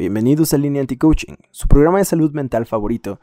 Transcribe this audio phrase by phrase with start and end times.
[0.00, 3.20] Bienvenidos a Línea Anti-Coaching, su programa de salud mental favorito,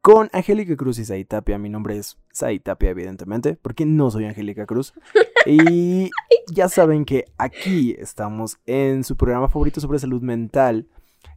[0.00, 1.56] con Angélica Cruz y Said Tapia.
[1.56, 4.92] Mi nombre es Said Tapia, evidentemente, porque no soy Angélica Cruz.
[5.46, 6.10] Y
[6.52, 10.88] ya saben que aquí estamos en su programa favorito sobre salud mental.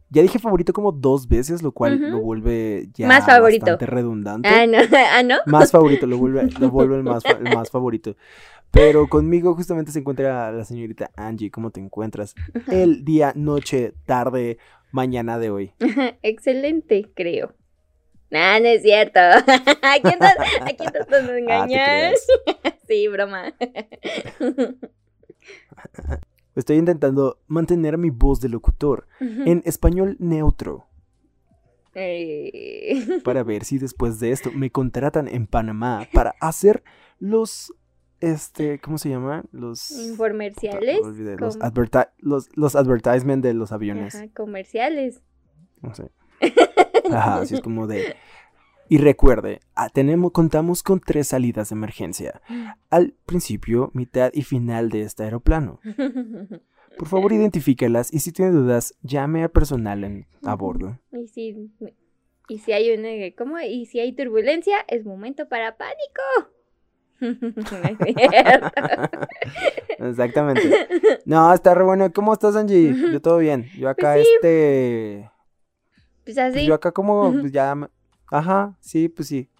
[0.08, 3.66] Ya dije favorito como dos veces, lo cual lo vuelve ya Más favorito.
[3.66, 4.48] bastante redundante.
[4.48, 4.78] Ah, no,
[5.12, 5.36] ah, ¿no?
[5.46, 8.16] Más favorito, lo vuelve, lo vuelve el, más, el más favorito.
[8.70, 11.50] Pero conmigo justamente se encuentra la señorita Angie.
[11.50, 12.34] ¿Cómo te encuentras?
[12.68, 14.58] El día, noche, tarde,
[14.92, 15.72] mañana de hoy.
[16.22, 17.54] Excelente, creo.
[18.30, 19.18] Nah, no es cierto.
[19.82, 21.08] ¿A quién estás, a quién estás
[21.48, 23.52] Ah, sí, broma.
[26.54, 30.86] Estoy intentando mantener mi voz de locutor en español neutro
[31.94, 36.82] Eh, para ver si después de esto me contratan en Panamá para hacer
[37.18, 37.74] los,
[38.20, 39.44] este, ¿cómo se llama?
[39.52, 39.90] Los...
[39.90, 41.00] Informerciales.
[41.02, 41.58] olvidé, los,
[42.18, 44.14] los, los advertisement de los aviones.
[44.14, 45.22] Ajá, comerciales.
[45.80, 46.10] No sé.
[47.10, 48.16] Ajá, así es como de.
[48.88, 52.42] Y recuerde, ah, tenemos, contamos con tres salidas de emergencia.
[52.90, 55.80] Al principio, mitad y final de este aeroplano.
[56.98, 60.98] Por favor, identifíquelas y si tiene dudas, llame al personal en, a bordo.
[61.12, 61.70] y si
[62.48, 63.60] y si hay una ¿cómo?
[63.60, 66.50] Y si hay turbulencia, es momento para pánico.
[69.98, 70.88] Exactamente.
[71.24, 72.10] No, está re bueno.
[72.12, 72.94] ¿Cómo estás, Angie?
[73.12, 73.66] Yo todo bien.
[73.76, 74.32] Yo acá, Pues sí.
[74.36, 75.30] este.
[76.24, 76.66] Pues pues así.
[76.66, 77.74] yo acá como, pues ya.
[78.30, 79.50] Ajá, sí, pues sí.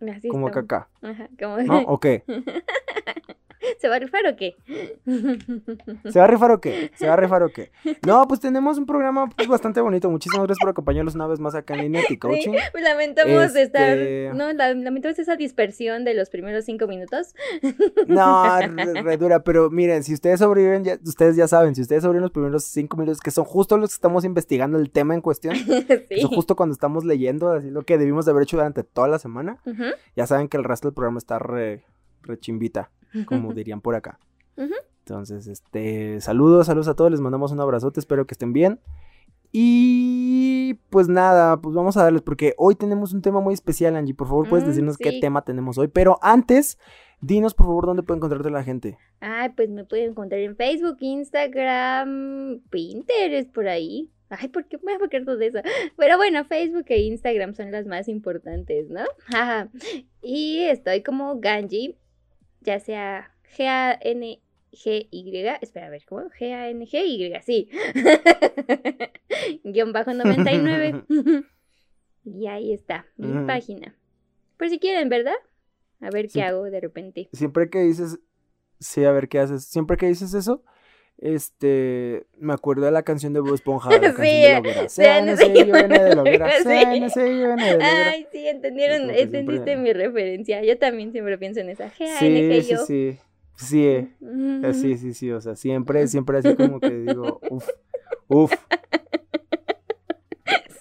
[0.00, 0.64] así Como estamos.
[0.64, 0.88] acá.
[1.02, 1.78] Ajá, como ¿No?
[1.82, 2.24] ¿O qué?
[3.78, 4.56] ¿Se va a rifar o qué?
[6.10, 6.90] ¿Se va a rifar o qué?
[6.96, 7.70] ¿Se va a rifar o qué?
[8.06, 10.10] No, pues tenemos un programa pues, bastante bonito.
[10.10, 12.52] Muchísimas gracias por acompañarnos una vez más acá en línea Sí, Coaching.
[12.72, 17.34] pues lamentamos Este- estar, no, la- lamentamos esa dispersión de los primeros cinco minutos.
[18.06, 22.02] No, re, re dura, pero miren, si ustedes sobreviven, ya, ustedes ya saben, si ustedes
[22.02, 25.20] sobreviven los primeros cinco minutos, que son justo los que estamos investigando el tema en
[25.20, 26.20] cuestión, que sí.
[26.20, 29.18] son justo cuando estamos leyendo, así lo que debimos de haber hecho durante toda la
[29.18, 29.58] semana,
[30.16, 31.84] ya saben que el resto del programa está re,
[32.22, 32.90] re chimbita,
[33.26, 34.18] como dirían por acá.
[34.56, 38.80] Entonces, este, saludos, saludos a todos, les mandamos un abrazote, espero que estén bien.
[39.56, 44.14] Y pues nada, pues vamos a darles, porque hoy tenemos un tema muy especial, Angie.
[44.14, 45.86] Por favor, puedes Mm, decirnos qué tema tenemos hoy.
[45.88, 46.78] Pero antes,
[47.20, 48.98] dinos por favor dónde puede encontrarte la gente.
[49.20, 54.10] Ay, pues me pueden encontrar en Facebook, Instagram, Pinterest, por ahí.
[54.28, 55.58] Ay, ¿por qué me voy a acuerdo de eso?
[55.96, 59.02] Pero bueno, Facebook e Instagram son las más importantes, ¿no?
[60.20, 61.96] Y estoy como Ganji,
[62.64, 65.46] ya sea G-A-N-G-Y.
[65.60, 66.28] Espera, a ver, ¿cómo?
[66.30, 67.68] G-A-N-G-Y, sí.
[69.64, 71.04] Guión bajo 99.
[72.24, 73.94] y ahí está, mi página.
[74.58, 75.34] Por si quieren, ¿verdad?
[76.00, 76.34] A ver Sí.
[76.34, 77.28] qué hago de repente.
[77.32, 78.18] Siempre que dices,
[78.80, 79.64] sí, a ver qué haces.
[79.66, 80.64] Siempre que dices eso,
[81.18, 84.88] este, me acuerdo de la canción de Bob Esponja, la canción Sí, de la.
[84.88, 85.02] Sí.
[87.80, 90.62] Ay, sí, entendieron, entendiste siempre- mi referencia.
[90.62, 91.90] Yo también siempre pienso en esa.
[91.90, 92.78] G A N Sí, sí, yo.
[92.84, 93.18] sí.
[93.56, 94.08] Sí, eh.
[94.20, 94.64] Mm.
[94.64, 97.68] Eh, Sí, sí, sí, o sea, siempre, siempre así como que digo, uff,
[98.28, 98.52] uff,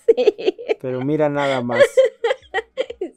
[0.08, 1.80] Sí, pero mira nada más.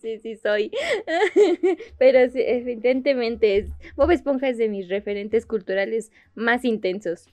[0.07, 0.71] sí, sí soy.
[1.99, 7.29] Pero sí, evidentemente es, Bob Esponja es de mis referentes culturales más intensos.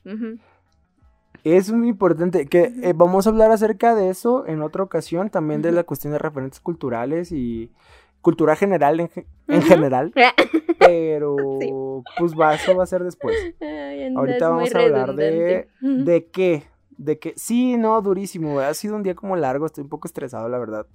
[1.44, 5.61] Es muy importante que eh, vamos a hablar acerca de eso en otra ocasión, también
[5.61, 7.69] de la cuestión de referentes culturales y
[8.22, 9.67] cultura general en, ge- en Ujú.
[9.67, 10.13] general,
[10.79, 11.69] pero Sí.
[12.17, 13.35] pues va, eso va a ser después.
[13.59, 16.64] Ay, Ahorita vamos a hablar de, de qué,
[16.97, 20.47] de qué, sí, no, durísimo, ha sido un día como largo, estoy un poco estresado,
[20.47, 20.87] la verdad.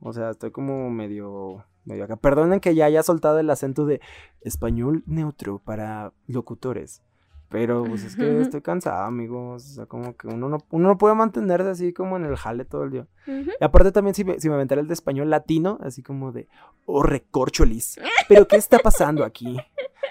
[0.00, 2.16] O sea, estoy como medio, medio acá.
[2.16, 4.00] Perdonen que ya haya soltado el acento de
[4.40, 7.02] español neutro para locutores.
[7.48, 9.64] Pero pues es que estoy cansado, amigos.
[9.64, 12.64] O sea, como que uno no, uno no puede mantenerse así como en el jale
[12.64, 13.06] todo el día.
[13.26, 16.48] Y aparte también si me, si me aventara el de español latino, así como de,
[16.84, 18.00] oh, recorcholis.
[18.28, 19.56] Pero ¿qué está pasando aquí?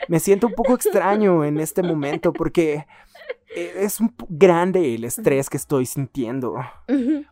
[0.07, 2.85] Me siento un poco extraño en este momento porque
[3.55, 6.55] es un grande el estrés que estoy sintiendo.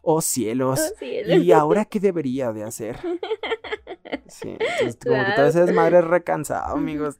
[0.02, 0.80] Oh cielos.
[0.94, 1.36] Oh, cielo.
[1.36, 2.98] ¿Y ahora qué debería de hacer?
[4.28, 7.20] Sí, entonces como que todo ese desmadre es recansado, amigos.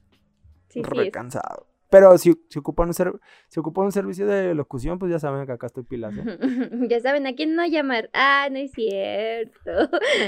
[0.70, 1.68] Sí, recansado.
[1.90, 3.20] Pero si, si, ocupan un ser-
[3.50, 6.22] si ocupan un servicio de locución, pues ya saben que acá estoy pilazo.
[6.90, 8.10] ya saben a quién no llamar.
[8.14, 9.72] Ah, no es cierto.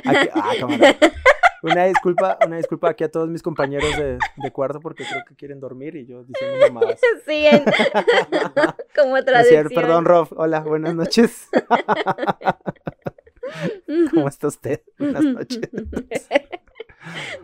[0.03, 0.95] Aquí- ah, cámara.
[1.63, 5.33] Una disculpa, una disculpa aquí a todos mis compañeros de, de cuarto porque creo que
[5.35, 6.99] quieren dormir y yo diciendo mamadas.
[7.25, 7.63] sí, en-
[8.95, 9.69] como traducción.
[9.69, 10.27] cierto, perdón, Rob.
[10.35, 11.47] Hola, buenas noches.
[14.13, 14.81] ¿Cómo está usted?
[14.99, 15.61] Buenas noches.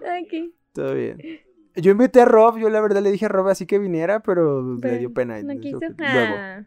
[0.02, 0.54] Ok.
[0.74, 1.18] Todo bien.
[1.76, 4.62] Yo invité a Rob, yo la verdad le dije a Rob así que viniera, pero
[4.76, 5.42] le Pero dio pena.
[5.44, 5.80] No quiso.
[5.80, 6.64] Luego, Ah.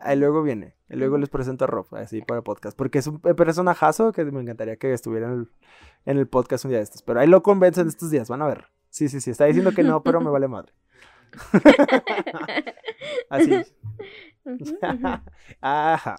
[0.00, 0.74] ahí luego viene.
[0.94, 2.76] Y luego les presento a Rob, así para el podcast.
[2.78, 5.48] Porque es un personajazo que me encantaría que estuviera en el,
[6.06, 7.02] en el podcast un día de estos.
[7.02, 8.66] Pero ahí lo convencen estos días, van a ver.
[8.90, 10.72] Sí, sí, sí, está diciendo que no, pero me vale madre.
[13.28, 13.60] así.
[15.60, 16.16] Ajá.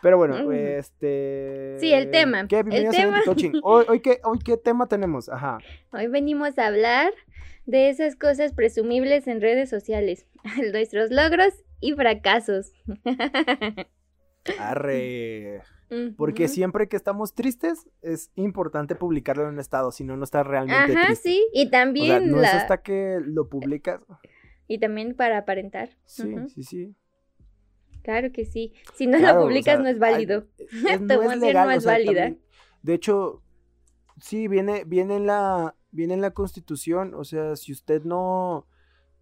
[0.00, 1.76] Pero bueno, este.
[1.78, 2.60] Sí, el tema, ¿Qué?
[2.60, 3.16] el Bienvenidos a tema.
[3.16, 3.52] Anti-Coaching.
[3.62, 5.28] Hoy, hoy, qué, hoy, ¿qué tema tenemos?
[5.28, 5.58] Ajá.
[5.92, 7.12] Hoy venimos a hablar
[7.66, 10.26] de esas cosas presumibles en redes sociales,
[10.72, 11.52] nuestros logros
[11.84, 12.72] y fracasos.
[14.58, 15.62] Arre.
[16.16, 20.46] Porque siempre que estamos tristes, es importante publicarlo en un estado, si no, no estás
[20.46, 21.28] realmente Ajá, triste.
[21.30, 24.00] sí, y O también sea, no la- es hasta que lo publicas.
[24.66, 25.90] y también para aparentar.
[26.04, 26.94] Sí, sí, sí.
[28.02, 28.72] Claro que sí.
[28.94, 30.46] Si no Claro, lo o publicas sea, no es válido.
[30.58, 32.12] ay, Tu no es emoción legal, no o es sea, válida.
[32.22, 32.40] también-
[32.82, 33.42] de hecho,
[34.20, 38.66] sí, viene, viene en la, viene en la constitución, o sea, si usted no,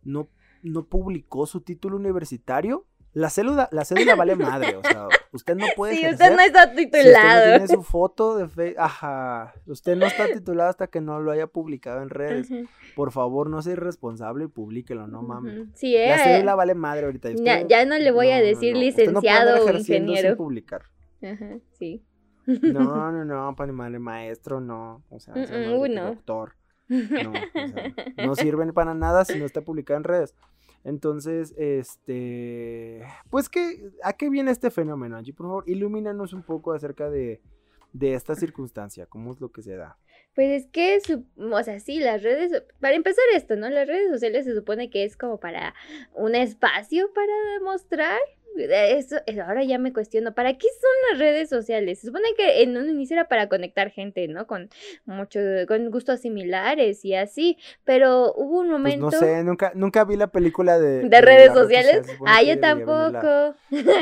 [0.03, 0.29] no,
[0.63, 5.67] no publicó su título universitario, la cédula, la cédula vale madre, o sea, usted no
[5.77, 7.51] puede Sí, ejercer usted no está si usted no titulado.
[7.51, 11.47] tiene su foto de fe, ajá, usted no está titulado hasta que no lo haya
[11.47, 12.51] publicado en redes.
[12.51, 12.67] Ujú,
[12.97, 15.69] Por favor, no sea irresponsable y publíquelo, no mames.
[15.75, 17.31] Sí, eh, La cédula vale madre ahorita.
[17.31, 19.51] y ya, usted- ya no le voy a no, no, decir no, usted no licenciado
[19.65, 20.37] o ejerciendo sin ingeniero.
[20.39, 20.83] publicar.
[21.23, 22.03] Ajá, sí.
[22.47, 22.47] No,
[23.13, 25.03] no, no, para madre, maestro, no.
[25.11, 26.05] O sea, que no.
[26.07, 26.55] doctor.
[26.89, 27.95] No, o sea,
[28.27, 30.35] no sirven para nada si no está publicado en redes.
[30.85, 35.33] Entonces, este, pues que, ¿a qué viene este fenómeno, Angie?
[35.33, 37.41] Por favor, ilumínanos un poco acerca de,
[37.93, 39.99] de esta circunstancia, cómo es lo que se da.
[40.35, 40.99] Pues es que,
[41.37, 43.69] o sea, sí, las redes, para empezar esto, ¿no?
[43.69, 45.75] Las redes sociales se supone que es como para
[46.15, 48.19] un espacio para demostrar.
[48.57, 52.01] Eso, eso ahora ya me cuestiono, ¿para qué son las redes sociales?
[52.01, 54.47] Se supone que en un inicio era para conectar gente, ¿no?
[54.47, 54.69] Con
[55.05, 60.05] mucho, con gustos similares y así, pero hubo un Pues momento no sé, nunca, nunca
[60.05, 61.09] vi la película de...
[61.09, 62.07] de redes red sociales.
[62.07, 63.55] supone Ah, yo tampoco.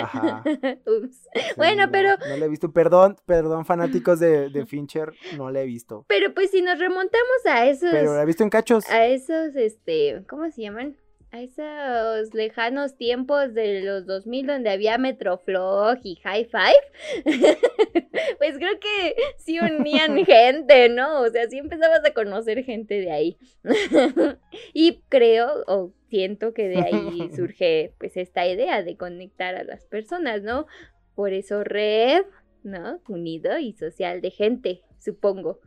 [0.02, 0.42] Ajá.
[0.86, 1.28] Ups.
[1.32, 2.72] Sí, Bueno, no, pero No la he visto.
[2.72, 6.04] Perdón, perdón, fanáticos de, de Fincher, no la he visto.
[6.08, 8.88] Pero pues si nos remontamos a esos, Pero la he visto en cachos.
[8.90, 10.96] a esos, este, ¿cómo se llaman?
[11.32, 17.24] A esos lejanos tiempos de los 2000 donde había Metroflog y High Five,
[18.38, 21.20] pues creo que sí unían gente, ¿no?
[21.20, 23.36] O sea, sí empezabas a conocer gente de ahí.
[24.74, 29.84] y creo o siento que de ahí surge pues esta idea de conectar a las
[29.84, 30.66] personas, ¿no?
[31.14, 32.24] Por eso red,
[32.64, 33.00] ¿no?
[33.06, 35.60] Unido y social de gente, supongo.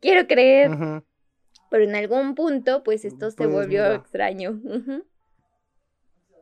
[0.00, 0.70] Quiero creer.
[0.70, 1.07] Ujú.
[1.70, 3.94] Pero en algún punto, pues esto se Pues volvió mira.
[3.96, 4.60] extraño.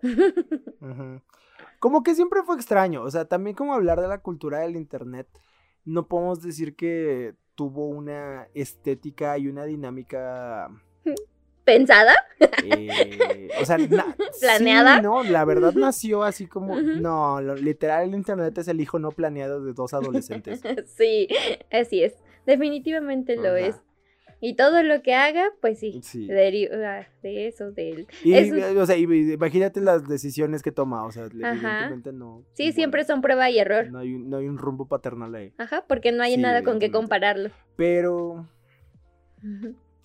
[1.78, 5.28] Como que siempre fue extraño, o sea, también como hablar de la cultura del internet,
[5.84, 10.69] no podemos decir que tuvo una estética y una dinámica,
[11.64, 12.14] ¿Pensada?
[12.64, 13.88] eh, o sea, sí,
[14.40, 15.00] ¿Planeada?
[15.02, 19.11] no, la verdad nació así como, no, lo- literal el internet es el hijo no
[19.11, 20.62] planeado de dos adolescentes.
[20.97, 21.28] sí,
[21.73, 22.14] así es.
[22.47, 23.75] Definitivamente lo es.
[24.40, 26.26] Y todo lo que haga, pues sí, Sí.
[26.26, 28.07] deriva de eso, del...
[28.23, 32.12] Y, Eso- eh, o sea, y- y imagínate las decisiones que toma, o sea, evidentemente
[32.12, 32.43] no.
[32.52, 33.90] Sí, bueno, siempre son prueba y error.
[33.90, 35.52] No hay, un- no hay un rumbo paternal ahí.
[35.57, 37.50] Ajá, porque no hay Sí, nada con que compararlo.
[37.76, 38.47] Pero.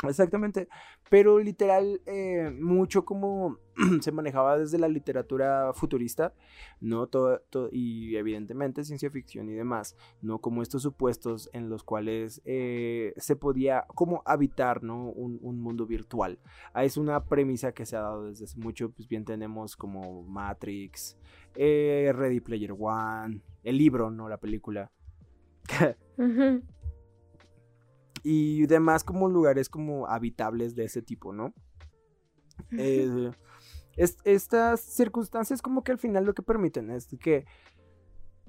[0.07, 0.67] Exactamente,
[1.11, 3.57] pero literal, eh, mucho como
[3.99, 6.33] se manejaba desde la literatura futurista,
[6.79, 7.07] ¿no?
[7.07, 10.39] Todo, y evidentemente ciencia ficción y demás, ¿no?
[10.39, 15.09] Como estos supuestos en los cuales eh, se podía como habitar, ¿no?
[15.09, 16.39] Un, un mundo virtual.
[16.73, 20.23] Ah, es una premisa que se ha dado desde hace mucho, pues bien tenemos como
[20.23, 21.17] Matrix,
[21.55, 24.29] eh, Ready Player One, el libro, ¿no?
[24.29, 24.89] La película.
[26.17, 26.61] Ujú.
[28.23, 31.53] Y demás como lugares como habitables de ese tipo, ¿no?
[32.77, 33.31] Eh,
[33.97, 37.45] es- estas circunstancias como que al final lo que permiten es que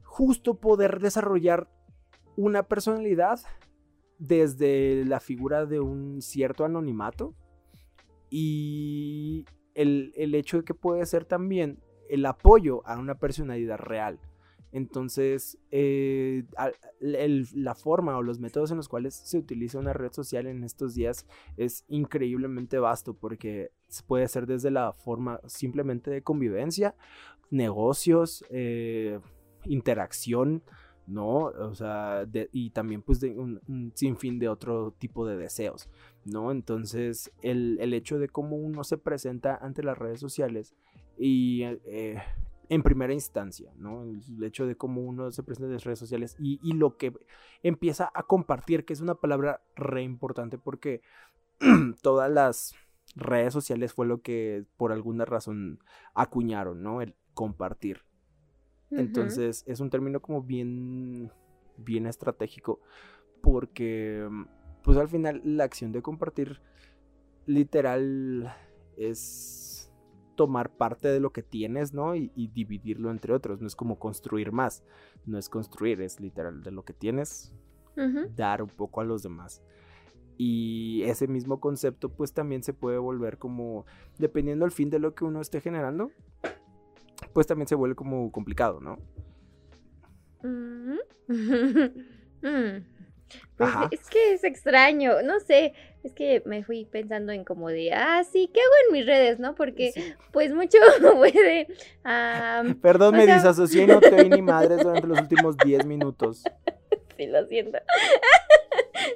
[0.04, 1.68] justo poder desarrollar
[2.36, 3.40] una personalidad
[4.18, 7.34] desde la figura de un cierto anonimato
[8.30, 14.18] y el, el hecho de que puede ser también el apoyo a una personalidad real.
[14.72, 16.44] Entonces, eh,
[17.00, 20.94] la forma o los métodos en los cuales se utiliza una red social en estos
[20.94, 21.26] días
[21.58, 23.70] es increíblemente vasto porque
[24.06, 26.94] puede hacer desde la forma simplemente de convivencia,
[27.50, 29.20] negocios, eh,
[29.66, 30.62] interacción,
[31.06, 31.44] ¿no?
[31.44, 35.90] O sea, y también pues de un, sinfín de otro tipo de deseos,
[36.24, 36.50] ¿no?
[36.50, 40.74] Entonces, el, hecho de cómo uno se presenta ante las redes sociales
[41.18, 42.22] y eh,
[42.68, 44.02] en primera instancia, ¿no?
[44.02, 47.12] El hecho de cómo uno se presenta en las redes sociales y, lo que
[47.62, 51.02] empieza a compartir, que es una palabra re importante porque
[52.02, 52.74] todas las
[53.14, 55.80] redes sociales fue lo que por alguna razón
[56.14, 57.02] acuñaron, ¿no?
[57.02, 58.02] El compartir.
[58.90, 61.32] Entonces es un término como bien,
[61.78, 62.80] bien estratégico
[63.40, 64.28] porque,
[64.82, 66.60] pues al final la acción de compartir
[67.46, 68.54] literal
[68.96, 69.71] es
[70.42, 72.16] tomar parte de lo que tienes, ¿no?
[72.16, 73.60] Y, dividirlo entre otros.
[73.60, 74.82] No es como construir más.
[75.24, 77.54] No es construir, es literal de lo que tienes,
[78.34, 79.62] dar un poco a los demás.
[80.36, 83.86] Y ese mismo concepto pues también se puede volver como,
[84.18, 86.10] dependiendo del fin de lo que uno esté generando,
[87.32, 88.98] pues también se vuelve como complicado, ¿no?
[92.44, 92.82] Mm.
[93.56, 97.92] Pues es que es extraño, no sé, es que me fui pensando en como de,
[97.92, 99.54] ah, sí, ¿qué hago en mis redes, no?
[99.54, 99.92] Porque
[100.32, 100.78] pues mucho
[101.16, 101.68] puede...
[102.82, 106.44] Perdón, me disasocié y no te oí ni madres durante los últimos 10 minutos.
[107.18, 107.78] Sí, lo siento.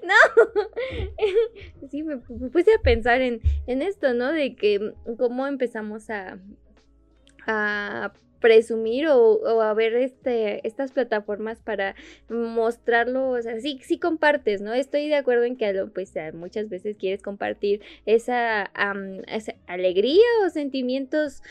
[0.05, 4.33] no, sí, me, puse a pensar en, en esto, ¿no?
[4.33, 6.39] De que cómo empezamos a,
[7.47, 8.13] a
[8.47, 11.97] presumir o, a ver este, estas plataformas para
[12.29, 14.73] mostrarlo, o sea, sí, sí compartes, ¿no?
[14.73, 18.71] Estoy de acuerdo en que pues muchas veces quieres compartir esa,
[19.27, 21.43] esa alegría o sentimientos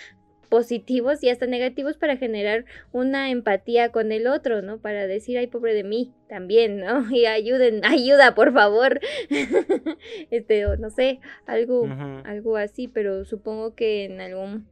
[0.48, 4.78] positivos y hasta negativos para generar una empatía con el otro, ¿no?
[4.78, 7.06] Para decir, ay, pobre de mí, también, ¿no?
[7.12, 9.02] Y ayuden, ayuda, por favor.
[10.32, 11.90] este, no sé, algo,
[12.24, 14.66] algo así, pero supongo que en algún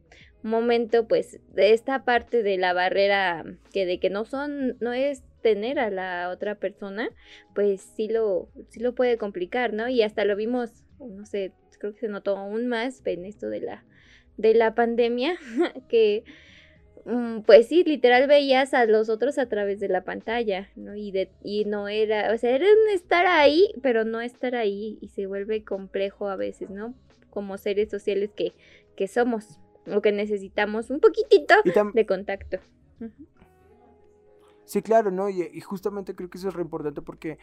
[0.44, 5.24] momento, pues, de esta parte de la barrera que de que no son, no es
[5.40, 7.08] tener a la otra persona,
[7.54, 9.88] pues sí lo, sí lo puede complicar, ¿no?
[9.88, 13.60] Y hasta lo vimos, no sé, creo que se notó aún más en esto de
[13.60, 13.84] la,
[14.36, 15.36] de la pandemia,
[15.88, 16.24] que
[17.06, 20.94] mm, pues sí, literal veías a los otros a través de la pantalla, ¿no?
[20.94, 25.08] Y, de, y no era, o sea, era estar ahí, pero no estar ahí y
[25.08, 26.94] se vuelve complejo a veces, ¿no?
[27.30, 28.52] Como seres sociales que,
[28.94, 31.54] que somos o que necesitamos un poquitito
[31.92, 32.58] de contacto.
[34.64, 35.28] Sí, claro, ¿no?
[35.28, 37.38] Y, justamente creo que eso es re importante porque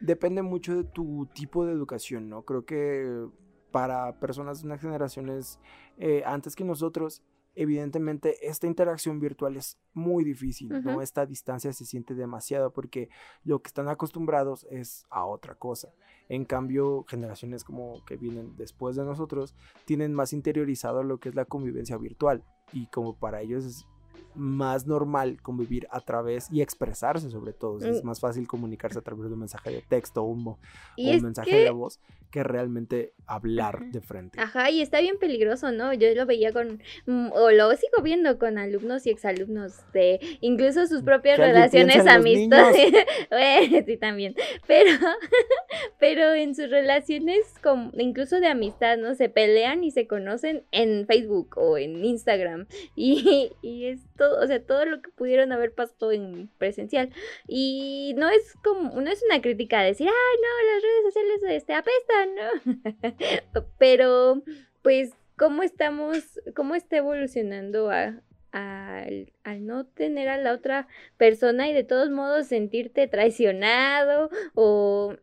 [0.00, 2.42] depende mucho de tu tipo de educación, ¿no?
[2.42, 3.26] Creo que
[3.70, 5.58] para personas de unas generaciones
[5.98, 7.22] eh, antes que nosotros,
[7.56, 11.02] evidentemente esta interacción virtual es muy difícil, ¿no?
[11.02, 13.08] Esta distancia se siente demasiado porque
[13.44, 15.92] lo que están acostumbrados es a otra cosa.
[16.28, 19.54] En cambio, generaciones como que vienen después de nosotros
[19.86, 23.86] tienen más interiorizado lo que es la convivencia virtual y como para ellos es
[24.34, 27.78] más normal convivir a través y expresarse sobre todo.
[27.78, 28.06] Es mm.
[28.06, 30.56] más fácil comunicarse a través de un mensaje de texto o un,
[30.96, 34.40] mensaje de voz que realmente hablar de frente.
[34.40, 35.92] Ajá, y está bien peligroso, ¿no?
[35.92, 40.86] Yo lo veía con, mm, o lo sigo viendo con alumnos y exalumnos de incluso
[40.86, 42.76] sus propias relaciones amistosas.
[43.86, 44.34] sí, también.
[44.66, 44.90] Pero,
[45.98, 49.14] pero en sus relaciones, con, incluso de amistad, ¿no?
[49.14, 52.66] Se pelean y se conocen en Facebook o en Instagram.
[52.98, 57.10] Y, y es todo, o sea, todo lo que pudieron haber pasado en presencial.
[57.46, 61.56] Y no es como, no es una crítica de decir, ay, no, las redes sociales
[61.56, 63.62] este, apestan, ¿no?
[63.78, 64.42] Pero,
[64.82, 68.20] pues, ¿cómo estamos, cómo está evolucionando a,
[68.52, 75.14] al, no tener a la otra persona y de todos modos sentirte traicionado o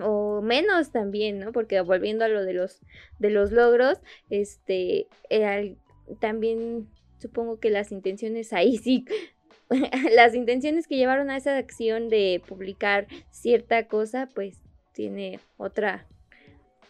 [0.00, 1.52] o menos también, ¿no?
[1.52, 2.80] Porque volviendo a lo de los
[3.18, 3.98] de los logros,
[4.30, 5.76] este eh,
[6.20, 9.04] también supongo que las intenciones ahí sí,
[10.14, 14.60] las intenciones que llevaron a esa acción de publicar cierta cosa, pues
[14.96, 16.06] tiene otra,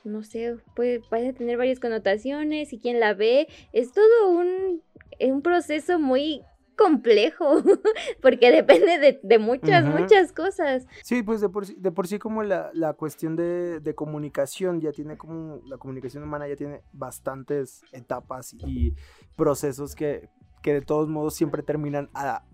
[0.05, 1.01] no sé, puede,
[1.33, 4.81] tener varias connotaciones y quien la ve, es todo un,
[5.21, 6.43] un proceso muy
[6.77, 7.63] complejo,
[8.23, 10.87] porque depende de, muchas, muchas cosas.
[11.03, 14.81] Sí, pues de por sí, de por sí como la, la cuestión de, de, comunicación
[14.81, 18.95] ya tiene como, la comunicación humana ya tiene bastantes etapas y
[19.35, 20.29] procesos que,
[20.63, 22.45] que de todos modos siempre terminan a,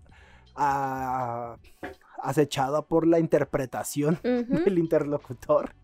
[0.55, 1.57] a,
[2.23, 5.75] acechada por la interpretación del interlocutor.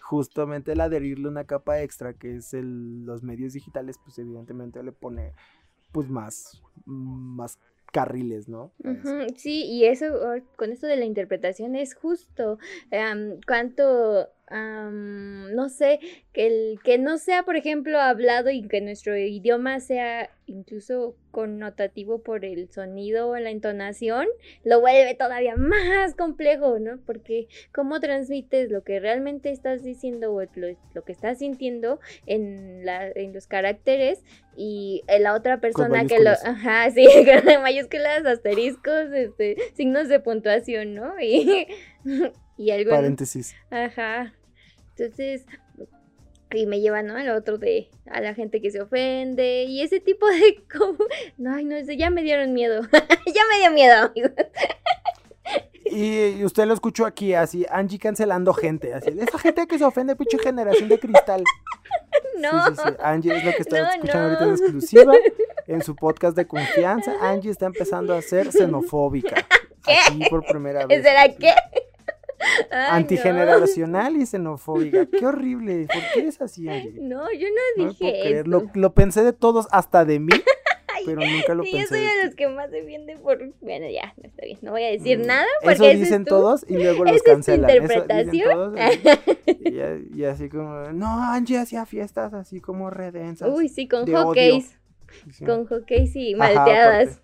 [0.00, 4.92] Justamente el adherirle una capa extra que es el, los medios digitales, pues evidentemente le
[4.92, 5.34] pone
[5.92, 7.58] pues más, más
[7.92, 8.72] carriles, ¿no?
[9.36, 12.58] Sí, y eso, oh, con esto de la interpretación es justo.
[12.92, 16.00] am, cuánto, am, no sé,
[16.32, 22.22] que, el, que no sea, por ejemplo, hablado y que nuestro idioma sea incluso connotativo
[22.22, 24.26] por el sonido o la entonación,
[24.64, 26.98] lo vuelve todavía más complejo, ¿no?
[27.06, 32.84] Porque cómo transmites lo que realmente estás diciendo o lo, lo que estás sintiendo en,
[32.84, 34.22] la, en los caracteres
[34.56, 36.30] y eh, la otra persona que lo...
[36.30, 37.06] Ajá, sí,
[37.62, 41.14] mayúsculas, asteriscos, este, signos de puntuación, ¿no?
[41.20, 41.66] Y,
[42.56, 42.90] y algo...
[42.90, 43.54] Paréntesis.
[43.70, 44.34] Ajá.
[45.00, 45.46] Entonces,
[46.52, 47.16] y me lleva, ¿no?
[47.16, 50.98] Al otro de a la gente que se ofende y ese tipo de como...
[51.38, 52.82] No, ay, no, ya me dieron miedo.
[52.92, 54.32] ya me dio miedo, amigos.
[55.86, 59.84] Y, y usted lo escuchó aquí, así, Angie cancelando gente, así, esa gente que se
[59.84, 61.42] ofende, pinche generación de cristal.
[62.38, 62.66] No.
[62.68, 62.94] Sí, sí, sí.
[63.00, 65.12] Angie es lo que está No, escuchando ahorita en exclusiva
[65.66, 67.14] en su podcast de confianza.
[67.20, 69.46] Angie está empezando a ser xenofóbica.
[69.84, 69.96] ¿Qué?
[70.08, 71.02] Aquí por primera vez.
[71.02, 71.52] ¿Será qué?
[72.70, 72.96] Ay, no.
[72.96, 75.06] Antigeneracional y xenofóbica.
[75.06, 75.86] Qué horrible.
[75.86, 76.94] ¿Por qué eres así, Angie?
[77.00, 78.48] No, yo No dije eso.
[78.48, 80.32] Lo, lo pensé de todos, hasta de mí,
[80.88, 81.88] Ay, pero nunca lo Sí, yo pensé.
[81.94, 83.38] soy de los que más defienden por...
[83.60, 84.58] Bueno, ya, no está bien.
[84.62, 87.22] No voy a decir Mm, nada porque Eso es dicen todos y luego los es
[87.22, 87.70] tu cancelan.
[87.70, 88.50] Eso dicen interpretación.
[88.50, 88.78] todos,
[90.14, 93.48] y, y- así como, no, Angie hacía fiestas así como redensas.
[93.52, 94.76] Uy, sí, con hockeys.
[95.32, 95.44] Sí.
[95.44, 97.20] Con hockeys y malteadas.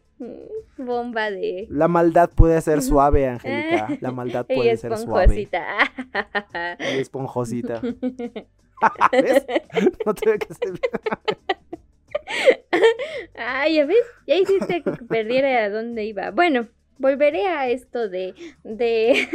[0.79, 1.67] Bomba de...
[1.71, 3.89] La maldad puede ser suave, Angélica.
[4.01, 5.25] La maldad Y puede ser suave.
[5.43, 5.77] esponjosita.
[6.95, 7.81] Y esponjosita.
[9.13, 9.47] ¿Ves?
[10.05, 10.81] No tuve que hacer.
[13.37, 13.97] Ay, ya ves,
[14.27, 16.31] ya hiciste que perdiera a dónde iba.
[16.31, 16.67] Bueno,
[16.99, 19.29] volveré a esto de de,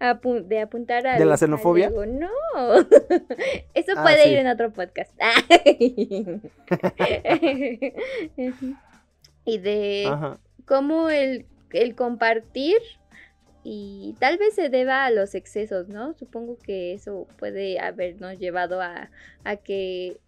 [0.00, 1.90] apu- de apuntar a ¿De la xenofobia?
[1.90, 2.28] No,
[3.74, 4.30] eso Ah, puede sí.
[4.30, 5.12] ir en otro podcast.
[9.44, 10.38] Y de Ajá.
[10.66, 12.78] cómo el, el compartir
[13.64, 16.14] y tal vez se deba a los excesos, ¿no?
[16.14, 19.10] Supongo que eso puede habernos llevado a,
[19.44, 20.18] a que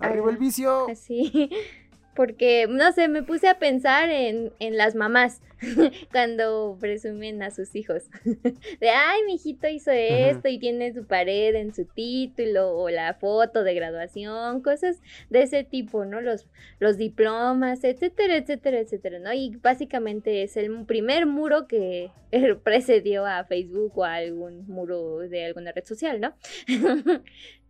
[0.00, 0.88] Arriba el vicio.
[0.90, 1.50] Así,
[2.16, 5.42] porque, no sé, me puse a pensar en, en las mamás
[6.10, 8.04] cuando presumen a sus hijos.
[8.80, 13.14] De, ay, mi hijito hizo esto y tiene su pared en su título o la
[13.14, 15.00] foto de graduación, cosas
[15.30, 16.20] de ese tipo, ¿no?
[16.20, 16.46] Los,
[16.78, 19.32] los diplomas, etcétera, etcétera, etcétera, ¿no?
[19.32, 22.10] Y básicamente es el primer muro que
[22.64, 26.34] precedió a Facebook o a algún muro de alguna red social, ¿no?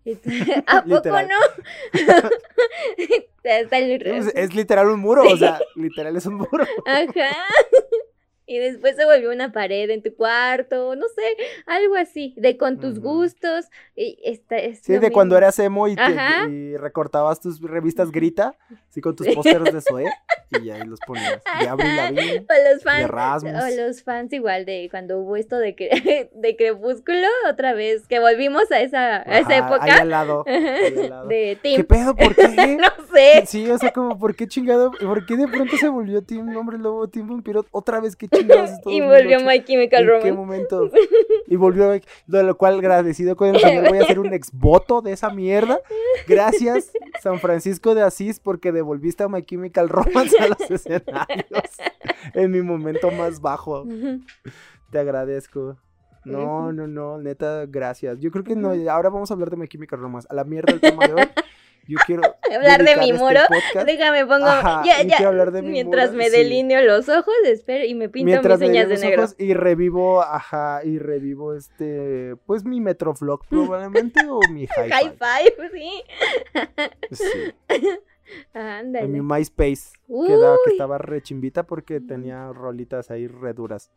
[0.67, 1.39] ¿A poco no?
[4.35, 6.67] Es literal un muro, o sea, literal es un muro.
[6.85, 7.37] Ajá.
[8.47, 11.23] Y después se volvió una pared en tu cuarto, no sé,
[11.67, 13.09] algo así, de con tus Ujú.
[13.09, 13.67] gustos.
[13.97, 15.39] Y esta, es Sí, de cuando mismo.
[15.47, 16.49] eras emo y, te- Ajá.
[16.49, 18.55] y recortabas tus revistas Grita,
[18.89, 20.05] así con tus pósteres de Zoé,
[20.63, 21.43] y ahí los ponías.
[21.61, 23.09] De Avril Lavigne, O los de fans.
[23.09, 23.53] Rasmus.
[23.53, 28.21] O los fans igual de cuando hubo esto de, cre- de Crepúsculo, otra vez, que
[28.21, 30.03] volvimos a esa, a esa Ajá, Ahí época.
[30.03, 30.45] al lado.
[30.47, 31.27] ahí al lado.
[31.29, 31.85] De ¿Qué Tim.
[31.87, 32.15] pedo?
[32.15, 32.77] ¿Por qué?
[32.81, 33.45] No sé.
[33.47, 34.93] Sí, o sea, como, ¿por qué chingado?
[34.93, 37.67] ¿Por qué de pronto se volvió Team Hombre Lobo, Team Vampiro?
[37.73, 38.36] Otra vez, ¿qué todo
[38.87, 39.05] Y 2008?
[39.07, 40.33] volvió My Chemical ¿En qué Romance.
[40.33, 40.91] momento?
[41.49, 45.13] Y volvió, de lo cual agradecido con el señor voy a hacer un exvoto de
[45.13, 45.79] esa mierda.
[46.27, 46.91] Gracias,
[47.23, 51.47] San Francisco de Asís, porque devolviste a My Chemical Romance a los escenarios
[52.35, 53.87] en mi momento más bajo.
[54.91, 55.77] Te agradezco.
[56.33, 58.19] No, no, no, neta, gracias.
[58.21, 60.27] Yo creo que no, ahora vamos a hablar de My Chemical Romance.
[60.31, 61.29] A la mierda el tema de hoy.
[61.89, 63.41] Yo quiero Hablar de mi este muro.
[63.49, 64.45] podcast Déjame pongo.
[64.47, 65.17] Ajá, ya, ya.
[65.19, 66.37] quiero hablar de mi mientras muro, me sí.
[66.37, 69.23] delineo los ojos, espero y me pinto Mientras mis uñas de negro.
[69.23, 74.91] ojos y revivo, ajá, y revivo este, pues mi Metroflog probablemente o mi Hi-Fi.
[74.91, 76.03] High five, sí.
[77.13, 77.55] Sí,
[78.53, 79.05] Ándale.
[79.07, 80.27] en mi MySpace, que,
[80.65, 83.93] que estaba rechimbita porque tenía rolitas ahí re duras.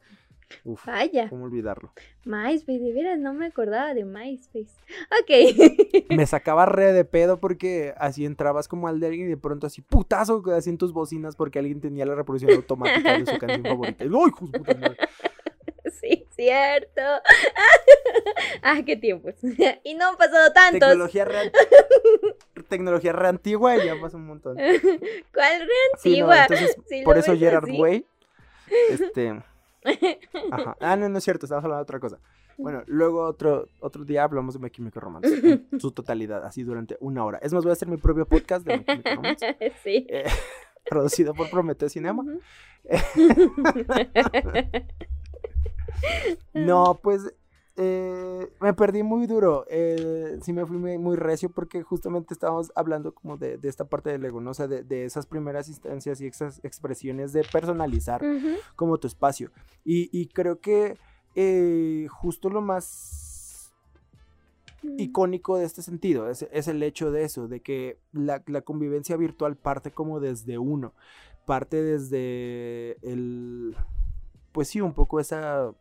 [0.63, 1.91] Uf, Vaya, cómo olvidarlo.
[2.25, 4.73] MySpace, de veras no me acordaba de MySpace.
[5.21, 6.09] Ok.
[6.09, 9.67] Me sacaba re de pedo porque así entrabas como al de alguien y de pronto
[9.67, 13.63] así putazo así en tus bocinas porque alguien tenía la reproducción automática de su canción
[13.63, 14.03] favorita.
[14.03, 14.97] ¡Ay, hijo de puta madre!
[16.01, 17.01] sí, cierto.
[18.63, 19.35] ah, qué tiempos.
[19.83, 20.79] y no han pasado tantos.
[20.79, 21.51] Tecnología re,
[22.67, 24.55] tecnología re antigua y ya pasó un montón.
[24.57, 25.67] ¿Cuál re
[25.99, 26.41] Sí, no, antigua?
[26.43, 27.69] entonces, Si por eso Gerard.
[27.69, 28.05] Way,
[28.89, 29.41] este,
[30.51, 32.19] ajá, ah, no, no es cierto, estamos hablando de otra cosa.
[32.57, 36.97] Bueno, luego otro, otro día hablamos de My Chemical Romance, en su totalidad, así durante
[36.99, 37.39] una hora.
[37.41, 40.05] Es más, voy a hacer mi propio podcast de My Chemical Romance, sí.
[40.09, 40.25] eh,
[40.89, 42.23] producido por Prometeo Cinema.
[46.53, 47.33] No, pues,
[47.81, 49.65] eh, me perdí muy duro.
[49.69, 53.85] Eh, sí me fui muy, muy recio porque justamente estábamos hablando como de, de esta
[53.85, 54.51] parte del ego, ¿no?
[54.51, 58.57] O sea, de, de esas primeras instancias y esas expresiones de personalizar Ujú.
[58.75, 59.51] como tu espacio.
[59.85, 60.97] Y, y creo que
[61.35, 63.73] eh, justo lo más
[64.97, 69.15] icónico de este sentido es, es el hecho de eso, de que la, la convivencia
[69.15, 70.93] virtual parte como desde uno,
[71.45, 73.75] parte desde el,
[74.51, 75.73] pues sí, un poco esa...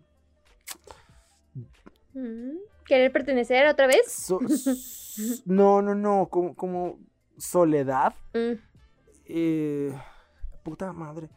[2.15, 2.57] Mm.
[2.87, 4.11] ¿Querer pertenecer otra vez?
[4.11, 4.41] so-
[5.47, 6.99] no, no, no, como, como
[7.37, 8.15] soledad.
[8.35, 8.53] Mm.
[9.27, 9.93] eh,
[10.65, 11.29] puta madre,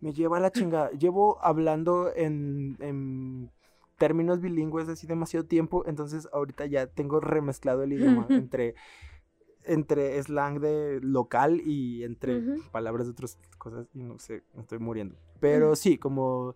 [0.00, 0.90] me lleva a la chingada.
[0.90, 3.50] Llevo hablando en, en
[3.98, 8.74] términos bilingües así demasiado tiempo, entonces ahorita ya tengo remezclado el idioma entre,
[9.64, 14.78] entre slang de local y entre palabras de otras cosas y no sé, me estoy
[14.78, 15.16] muriendo.
[15.40, 15.76] Pero Ujú.
[15.76, 16.54] sí, como...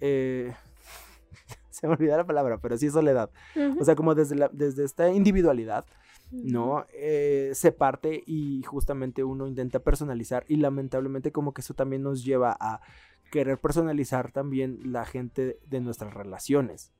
[0.00, 0.52] eh,
[1.72, 3.30] se me olvidó la palabra, pero sí soledad.
[3.56, 3.80] Ujú.
[3.80, 5.84] O sea, como desde, la, desde esta individualidad.
[6.32, 6.86] ¿no?
[6.94, 12.24] Eh, se parte y justamente uno intenta personalizar y lamentablemente como que eso también nos
[12.24, 12.80] lleva a
[13.30, 16.92] querer personalizar también la gente de nuestras relaciones,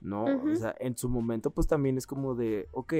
[0.00, 0.24] ¿no?
[0.24, 2.94] O sea, en su momento pues también es como de, ok,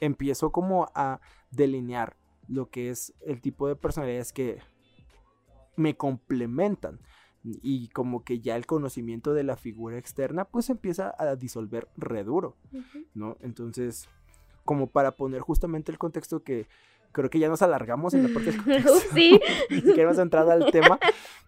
[0.00, 2.16] empiezo como a delinear
[2.48, 4.58] lo que es el tipo de personalidades que
[5.76, 7.00] me complementan
[7.44, 12.24] y como que ya el conocimiento de la figura externa pues empieza a disolver re
[12.24, 12.56] duro.
[13.14, 13.36] ¿no?
[13.40, 14.08] Entonces,
[14.64, 16.66] como para poner justamente el contexto que
[17.12, 18.92] creo que ya nos alargamos en la parte del contexto.
[19.14, 19.40] Sí.
[19.70, 20.98] Ni siquiera hemos entrado al tema,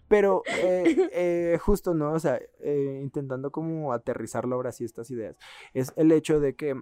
[0.09, 2.13] pero eh, eh, justo, ¿no?
[2.13, 5.37] O sea, eh, intentando como aterrizarlo ahora sí estas ideas,
[5.73, 6.81] es el hecho de que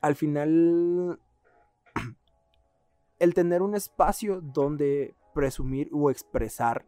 [0.00, 1.18] al final
[3.18, 6.86] el tener un espacio donde presumir o expresar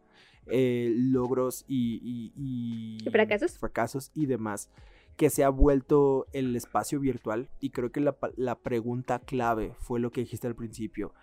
[0.49, 3.57] eh, logros y, y- y- ¿Y fracasos?
[3.57, 4.69] fracasos y demás
[5.17, 10.11] que se ha vuelto el espacio virtual y creo que la, pregunta clave fue lo
[10.11, 11.13] que dijiste al principio.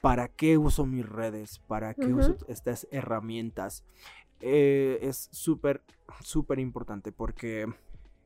[0.00, 1.60] ¿Para qué uso mis redes?
[1.68, 3.84] ¿Para qué uso estas herramientas?
[4.40, 5.82] Eh, es súper,
[6.24, 7.66] súper importante porque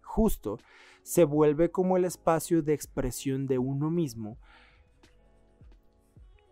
[0.03, 0.59] justo
[1.03, 4.39] se vuelve como el espacio de expresión de uno mismo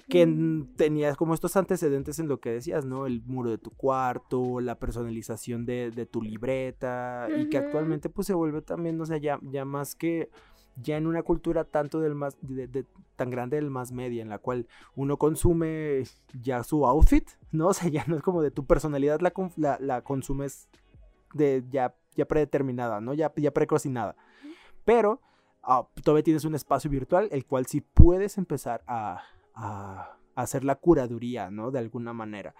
[0.08, 0.74] que Mm.
[0.76, 3.06] tenías como estos antecedentes en lo que decías, ¿no?
[3.06, 8.26] El muro de tu cuarto, la personalización de, de tu libreta, y que actualmente pues
[8.26, 10.28] se vuelve también, o sea, ya, ya más que,
[10.76, 12.84] ya en una cultura tanto del más, de- de-
[13.16, 16.02] tan grande del más media, en la cual uno consume
[16.42, 17.68] ya su outfit, ¿no?
[17.70, 19.20] O sea, ya no es como de tu personalidad
[19.56, 20.68] la, la consumes
[21.32, 23.14] de ya, ya predeterminada, ¿no?
[23.14, 24.16] Ya, ya precocinada.
[24.84, 25.20] Pero
[25.62, 29.22] ah, todavía tienes un espacio virtual, el cual sí puedes empezar a,
[29.54, 31.70] a- a hacer la curaduría, ¿no?
[31.70, 32.54] De alguna manera.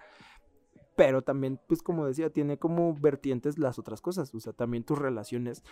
[0.95, 4.33] Pero también, pues como decía, tiene como vertientes las otras cosas.
[4.33, 5.63] O sea, también tus relaciones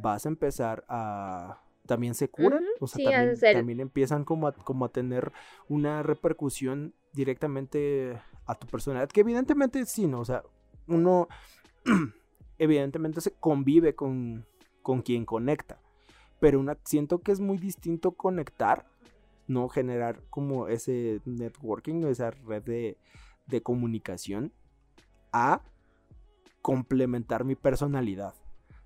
[0.00, 1.62] vas a empezar a...
[1.86, 2.62] También se curan.
[2.62, 3.04] Ujú, O sea, sí,
[3.52, 5.32] también empiezan como a, como a tener
[5.68, 9.08] una repercusión directamente a tu personalidad.
[9.08, 10.20] Que evidentemente sí, ¿no?
[10.20, 10.42] O sea,
[10.88, 11.28] uno
[12.58, 14.46] evidentemente se convive con,
[14.82, 15.80] con quien conecta.
[16.40, 18.86] Pero una, siento que es muy distinto conectar,
[19.46, 22.98] no generar como ese networking, esa red de,
[23.46, 24.52] de comunicación,
[25.32, 25.62] a
[26.60, 28.34] complementar mi personalidad,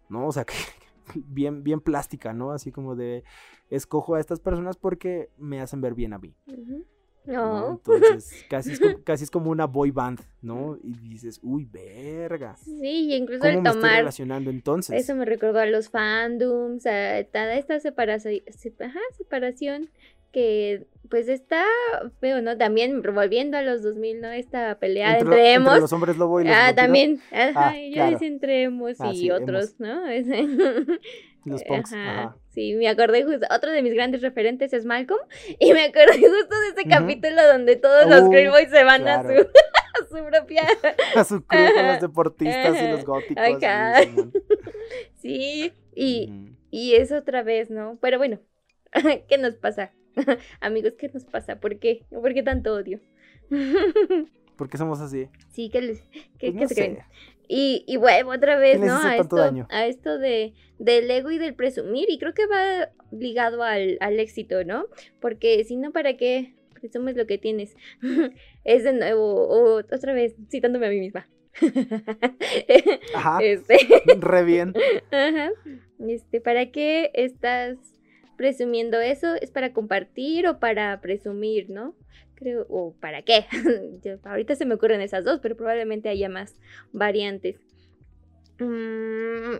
[0.08, 0.26] ¿no?
[0.26, 0.54] O sea, que
[1.14, 2.52] bien, bien plástica, ¿no?
[2.52, 3.24] Así como de,
[3.70, 6.34] escojo a estas personas porque me hacen ver bien a mí.
[6.46, 6.84] ¿no?
[7.26, 7.70] No.
[7.72, 10.78] Entonces, casi es, como, casi es como una boy band, ¿no?
[10.82, 12.56] Y dices, uy, verga.
[12.56, 15.00] Sí, y incluso ¿Cómo el me estoy tomar relacionando entonces?
[15.00, 18.42] Eso me recordó a los fandoms, a toda esta separación,
[18.80, 19.90] ajá, separación
[20.36, 21.64] que pues está
[22.20, 22.58] feo, ¿no?
[22.58, 24.30] También volviendo a los 2000, ¿no?
[24.32, 27.22] Esta pelea entre, entre, los hombres lobo y los ah, también.
[27.32, 28.10] Ajá, Ah, yo claro.
[28.10, 30.02] decía entre emos Ah, y sí, otros, ¿no?
[31.46, 31.90] Los punks.
[31.94, 32.10] Ajá.
[32.12, 32.36] Ajá.
[32.50, 33.46] Sí, me acordé justo.
[33.50, 35.20] Otro de mis grandes referentes es Malcolm.
[35.58, 39.08] Y me acordé justo de ese capítulo donde todos los Uh, Grey Boys se van
[39.08, 40.64] a, su, a su propia.
[41.14, 41.92] A su club con Ajá.
[41.92, 43.42] los deportistas y los góticos.
[43.48, 44.32] Y Simón.
[45.14, 46.30] Sí, y,
[46.70, 47.96] y es otra vez, ¿no?
[48.02, 48.38] Pero bueno,
[49.28, 49.92] ¿qué nos pasa?
[50.60, 51.56] Amigos, ¿qué nos pasa?
[51.56, 52.04] ¿Por qué?
[52.10, 53.00] ¿Por qué tanto odio?
[54.56, 55.28] ¿Por qué somos así?
[55.52, 56.02] sí, ¿qué, les,
[56.38, 56.98] qué, Pues se creen?
[57.46, 58.98] Y, y vuelvo otra vez, ¿Qué les ¿no?
[58.98, 59.66] A esto, daño?
[59.70, 62.08] a esto de, del ego y del presumir.
[62.10, 64.86] Y creo que va ligado al, al éxito, ¿no?
[65.20, 67.76] Porque si no, ¿para qué presumes lo que tienes?
[68.64, 71.28] es de nuevo, o otra vez, citándome a mí misma.
[73.14, 73.38] Ajá.
[73.42, 73.76] este,
[74.18, 74.74] Re bien.
[75.10, 75.50] ajá.
[75.98, 77.78] Este, ¿para qué estás
[78.36, 79.34] presumiendo eso?
[79.34, 81.94] ¿Es para compartir o para presumir, no?
[82.34, 83.46] Creo, o para qué.
[84.24, 86.54] Ahorita se me ocurren esas dos, pero probablemente haya más
[86.92, 87.56] variantes.
[88.58, 89.56] Mm,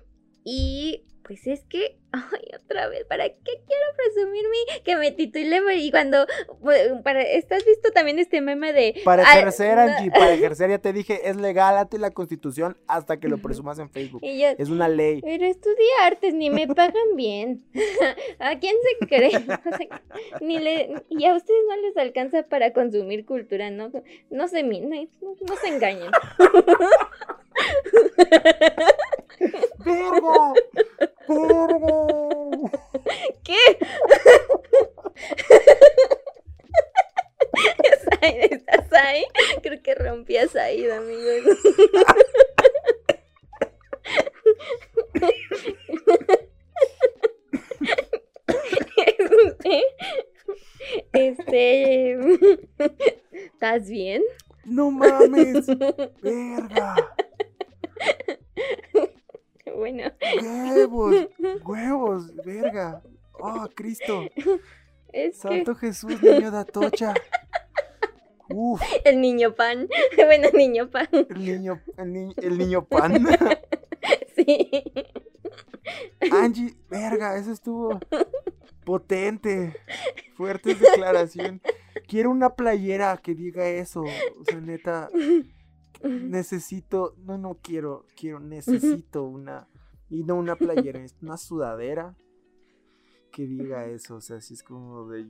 [0.49, 5.61] Y pues es que, ay, otra vez, ¿para qué quiero presumir mi que me titulé?
[5.79, 6.25] Y cuando,
[7.03, 9.01] para, ¿estás visto también este meme de...
[9.05, 13.27] Para ejercer, Angie, para ejercer, ya te dije, es legal ante la constitución hasta que
[13.27, 14.21] lo presumas en Facebook.
[14.23, 15.21] es una ley.
[15.21, 17.65] Pero estudié artes, ni me pagan bien.
[18.39, 19.45] ¿A quién se cree?
[20.41, 23.91] ni le, y a ustedes no les alcanza para consumir cultura, ¿no?
[24.31, 26.13] No se, no, no se engañen.
[29.85, 30.55] ¡Verga!
[31.29, 32.07] ¡Verga!
[33.45, 33.79] ¿Qué?
[38.51, 39.25] ¿Estás ahí?
[39.63, 41.59] Creo que rompías ahí, amigos.
[51.13, 52.19] Este.
[53.33, 54.23] ¿Estás bien?
[54.65, 55.67] No mames.
[56.23, 57.16] Verga.
[59.75, 60.05] Bueno.
[60.43, 61.29] Huevos,
[61.65, 63.03] huevos, verga.
[63.35, 64.23] Oh, Cristo.
[65.13, 67.15] Es Santo Jesús, niño de Atocha.
[68.49, 68.81] Uf.
[69.05, 69.89] El niño pan.
[70.17, 71.09] Bueno, niño pan.
[71.13, 73.27] El niño, el, el niño pan.
[74.35, 74.71] Sí.
[76.33, 78.01] Angie, verga, eso estuvo
[78.85, 79.75] potente.
[80.37, 81.61] Fuerte declaración.
[82.07, 84.03] Quiero una playera que diga eso.
[84.03, 85.11] O sea, neta
[86.03, 89.69] necesito, no, no quiero, quiero, necesito una,
[90.09, 92.17] y no una playera, una sudadera
[93.33, 95.29] que diga eso, o sea, si es como de,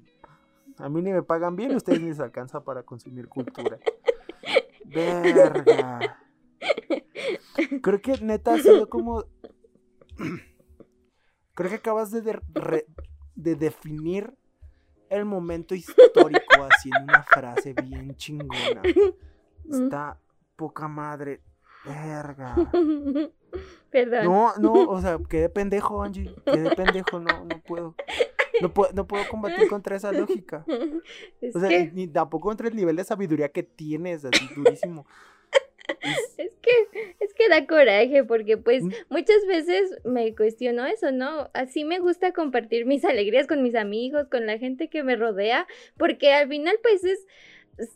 [0.79, 3.79] a mí ni me pagan bien, ustedes ni les alcanza para consumir cultura.
[4.85, 6.21] Verga.
[7.83, 9.25] Creo que neta ha sido como,
[11.55, 12.41] creo que acabas de,
[13.35, 14.33] de definir
[15.09, 18.83] el momento histórico así en una frase bien chingona.
[19.69, 20.21] Está
[20.57, 21.41] poca madre.
[21.85, 22.57] Verga.
[23.91, 24.25] Perdón.
[24.25, 26.35] No, no, o sea, quedé pendejo, Angie.
[26.45, 27.95] Quedé pendejo, no, no puedo.
[28.61, 30.65] No puedo, no puedo combatir contra esa lógica.
[31.55, 35.07] o sea, ni, tampoco contra el nivel de sabiduría que tienes, así durísimo.
[36.01, 36.57] Es...
[36.61, 38.91] que es que da coraje porque pues mm.
[39.09, 41.49] muchas veces me cuestiono eso, ¿no?
[41.55, 45.67] Así me gusta compartir mis alegrías con mis amigos, con la gente que me rodea,
[45.97, 47.25] porque al final pues es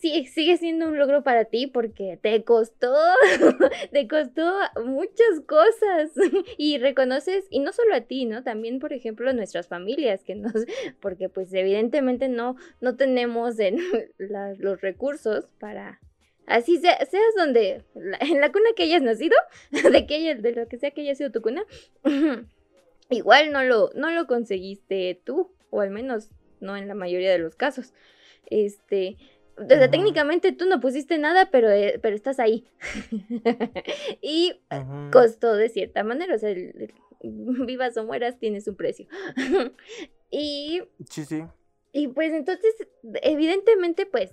[0.01, 2.95] sí, sigue siendo un logro para ti porque te costó,
[3.93, 4.53] te costó
[4.85, 6.11] muchas cosas
[6.59, 8.43] y reconoces, y no solo a ti, ¿no?
[8.43, 10.53] También, por ejemplo, nuestras familias, que nos,
[11.01, 13.79] porque pues evidentemente no, no tenemos en
[14.19, 16.01] los recursos para,
[16.47, 19.37] así seas donde, en la cuna que hayas nacido,
[19.71, 21.65] de, que de lo que sea que haya sido tu cuna,
[23.09, 27.39] igual no lo, no lo conseguiste tú, o al menos no en la mayoría de
[27.39, 27.95] los casos.
[28.47, 29.17] Este,
[29.91, 32.67] técnicamente tú no pusiste nada, pero, eh, pero estás ahí.
[34.23, 34.55] y
[35.13, 36.55] costó de cierta manera, o sea,
[37.23, 39.07] vivas o mueras, tienes un precio.
[40.31, 40.83] y...
[41.09, 41.43] Sí, sí.
[41.93, 42.73] Y pues entonces,
[43.23, 44.31] evidentemente, pues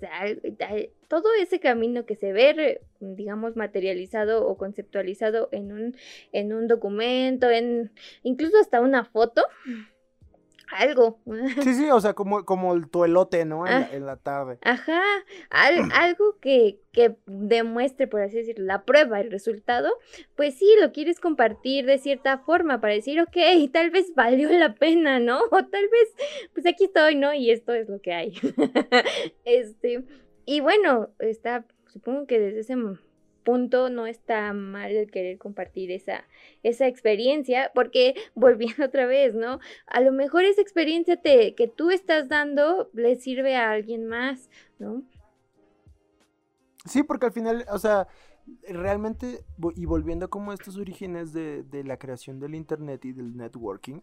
[1.08, 5.98] todo ese camino que se ve, digamos, materializado o conceptualizado en un,
[6.34, 9.42] en un documento, en incluso hasta una foto,
[10.72, 11.20] algo.
[11.62, 13.66] Sí, sí, o sea, como, como el tuelote, ¿no?
[13.68, 14.58] En, la, ah, tarde.
[14.62, 15.02] Ajá,
[15.50, 19.90] algo que, que demuestre, por así decirlo, la prueba, el resultado,
[20.36, 23.38] pues sí, lo quieres compartir de cierta forma para decir, ok,
[23.72, 25.40] tal vez valió la pena, ¿no?
[25.52, 27.34] O tal vez, pues aquí estoy, ¿no?
[27.34, 28.34] Y esto es lo que hay.
[29.46, 30.04] este,
[30.46, 32.76] y bueno, está, supongo que desde ese
[33.48, 36.26] punto no está mal el querer compartir esa,
[36.64, 39.62] esa experiencia, porque volviendo otra vez, ¿no?
[39.86, 44.50] A lo mejor esa experiencia te, que tú estás dando le sirve a alguien más,
[44.80, 45.02] ¿no?
[46.86, 48.10] Sí, porque al final, o sea,
[48.68, 54.02] realmente, y volviendo como a estos orígenes de, la creación del Internet y del networking,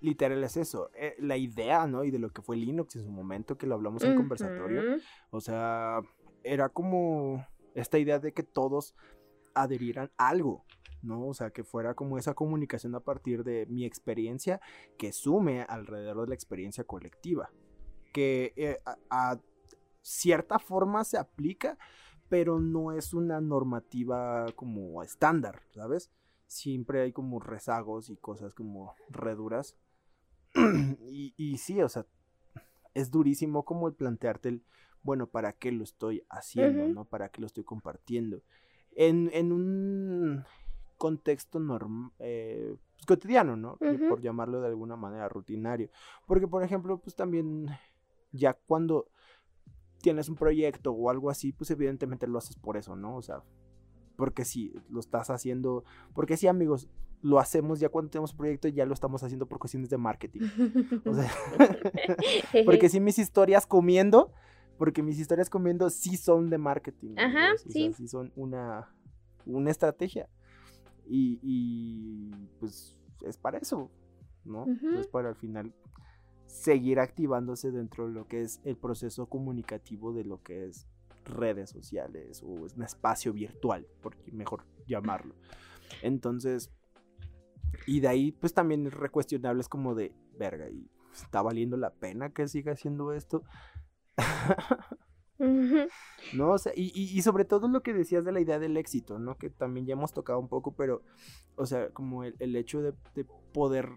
[0.00, 2.02] literal es eso, eh, la idea, ¿no?
[2.02, 4.98] Y de lo que fue Linux en su momento, que lo hablamos en conversatorio,
[5.30, 6.00] o sea,
[6.42, 7.44] era como
[7.80, 8.94] esta idea de que todos
[9.54, 10.64] adherieran a algo,
[11.02, 11.26] ¿no?
[11.26, 14.60] O sea, que fuera como esa comunicación a partir de mi experiencia
[14.96, 17.50] que sume alrededor de la experiencia colectiva,
[18.12, 18.78] que eh,
[19.10, 19.38] a,
[20.02, 21.78] cierta forma se aplica,
[22.28, 26.10] pero no es una normativa como estándar, ¿sabes?
[26.46, 29.76] Siempre hay como rezagos y cosas como reduras.
[31.10, 32.06] y, y sí, o sea,
[32.94, 34.64] es durísimo como el plantearte el
[35.08, 36.86] bueno, ¿para qué lo estoy haciendo?
[36.86, 37.06] ¿no?
[37.06, 38.42] ¿Para qué lo estoy compartiendo?
[38.94, 40.44] En, en un
[40.98, 43.78] contexto normal, eh, pues, cotidiano, ¿no?
[43.78, 45.88] Por llamarlo de alguna manera rutinario.
[46.26, 47.70] Porque, por ejemplo, pues también
[48.32, 49.08] ya cuando
[50.02, 53.16] tienes un proyecto o algo así, pues evidentemente lo haces por eso, ¿no?
[53.16, 53.42] O sea,
[54.14, 56.86] porque sí, lo estás haciendo, porque sí, amigos,
[57.22, 60.42] lo hacemos ya cuando tenemos proyecto, ya lo estamos haciendo por cuestiones de marketing.
[61.06, 61.30] O sea,
[62.66, 64.34] porque si mis historias comiendo,
[64.78, 67.16] porque mis historias comiendo sí son de marketing.
[67.18, 67.92] Ajá, o sea, sí.
[67.92, 68.88] sí son una,
[69.44, 70.28] una estrategia.
[71.06, 73.90] Y, y, pues es para eso,
[74.44, 74.62] ¿no?
[74.62, 74.98] Ujú.
[74.98, 75.74] Es para al final
[76.46, 80.86] seguir activándose dentro de lo que es el proceso comunicativo de lo que es
[81.24, 85.34] redes sociales o es un espacio virtual, por mejor llamarlo.
[86.02, 86.70] Entonces,
[87.86, 91.90] y de ahí pues también es recuestionable, es como de, verga, ¿y está valiendo la
[91.90, 93.42] pena que siga haciendo esto?
[95.38, 96.50] ¿No?
[96.50, 99.36] O sea, y, y, sobre todo lo que decías de la idea del éxito, ¿no?
[99.36, 101.02] Que también ya hemos tocado un poco, pero,
[101.56, 103.90] o sea, como el, el hecho de, de poder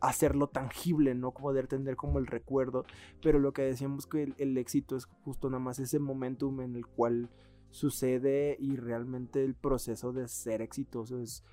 [0.00, 1.32] hacerlo tangible, ¿no?
[1.32, 2.84] Poder tener como el recuerdo,
[3.22, 6.76] pero lo que decíamos que el, el éxito es justo nada más ese momentum en
[6.76, 7.30] el cual
[7.70, 11.44] sucede y realmente el proceso de ser exitoso es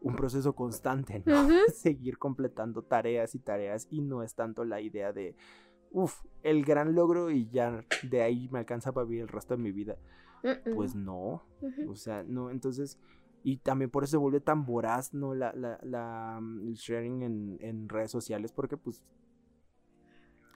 [0.00, 1.48] un proceso constante, ¿no?
[1.74, 5.34] Seguir completando tareas y tareas y no es tanto la idea de,
[5.90, 9.62] uff, el gran logro y ya de ahí me alcanza para vivir el resto de
[9.62, 9.96] mi vida.
[10.74, 11.42] Pues no,
[11.88, 12.98] o sea, no, entonces,
[13.42, 15.34] y también por eso se vuelve tan voraz, ¿no?
[15.34, 19.02] La, la, la, mm, el sharing en, en redes sociales, porque pues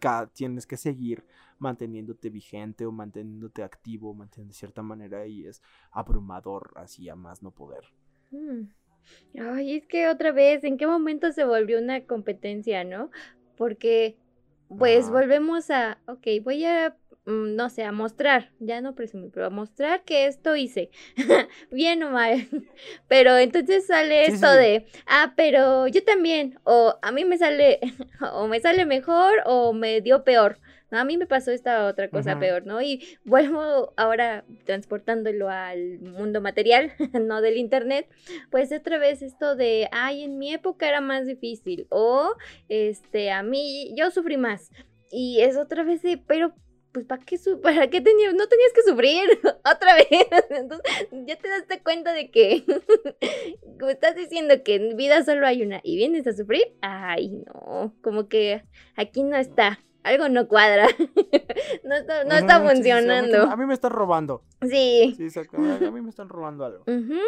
[0.00, 1.24] cada, tienes que seguir
[1.58, 7.42] manteniéndote vigente o manteniéndote activo, manteniendo de cierta manera y es abrumador así a más
[7.42, 7.84] no poder.
[8.30, 8.68] Mm.
[9.38, 13.10] Ay, es que otra vez, ¿en qué momento se volvió una competencia, no?
[13.56, 14.16] Porque,
[14.78, 19.46] pues, volvemos a, ok, voy a, mm, no sé, a mostrar, ya no presumir, pero
[19.46, 20.90] a mostrar que esto hice,
[21.70, 22.48] bien o mal.
[23.08, 24.52] Pero entonces sale Sí, esto sí.
[24.52, 27.80] de, ah, pero yo también, o a mí me sale,
[28.32, 30.58] o me sale mejor, o me dio peor.
[30.98, 32.81] A mí me pasó esta otra cosa peor, ¿no?
[32.83, 38.09] Y vuelvo ahora transportándolo al mundo material, no del internet,
[38.50, 42.35] pues otra vez esto de, ay, en mi época era más difícil, o
[42.68, 44.70] este, a mí, yo sufrí más.
[45.11, 46.55] Y es otra vez de, pero,
[46.92, 49.28] pues, ¿para qué, su- para qué tenías, no tenías que sufrir
[49.64, 50.07] otra vez?
[50.50, 52.64] Entonces, ya te das cuenta de que,
[53.78, 57.94] como estás diciendo que en vida solo hay una y vienes a sufrir, ay, no,
[58.02, 58.62] como que
[58.96, 59.81] aquí no está.
[60.04, 60.86] Algo no cuadra.
[61.84, 63.42] no está, no está Ujú, sí, sí, sí, a mí- funcionando.
[63.50, 64.42] a mí me están robando.
[64.62, 65.14] Sí.
[65.16, 65.28] Sí.
[65.86, 66.82] A mí me están robando algo.
[66.86, 67.18] Ujú.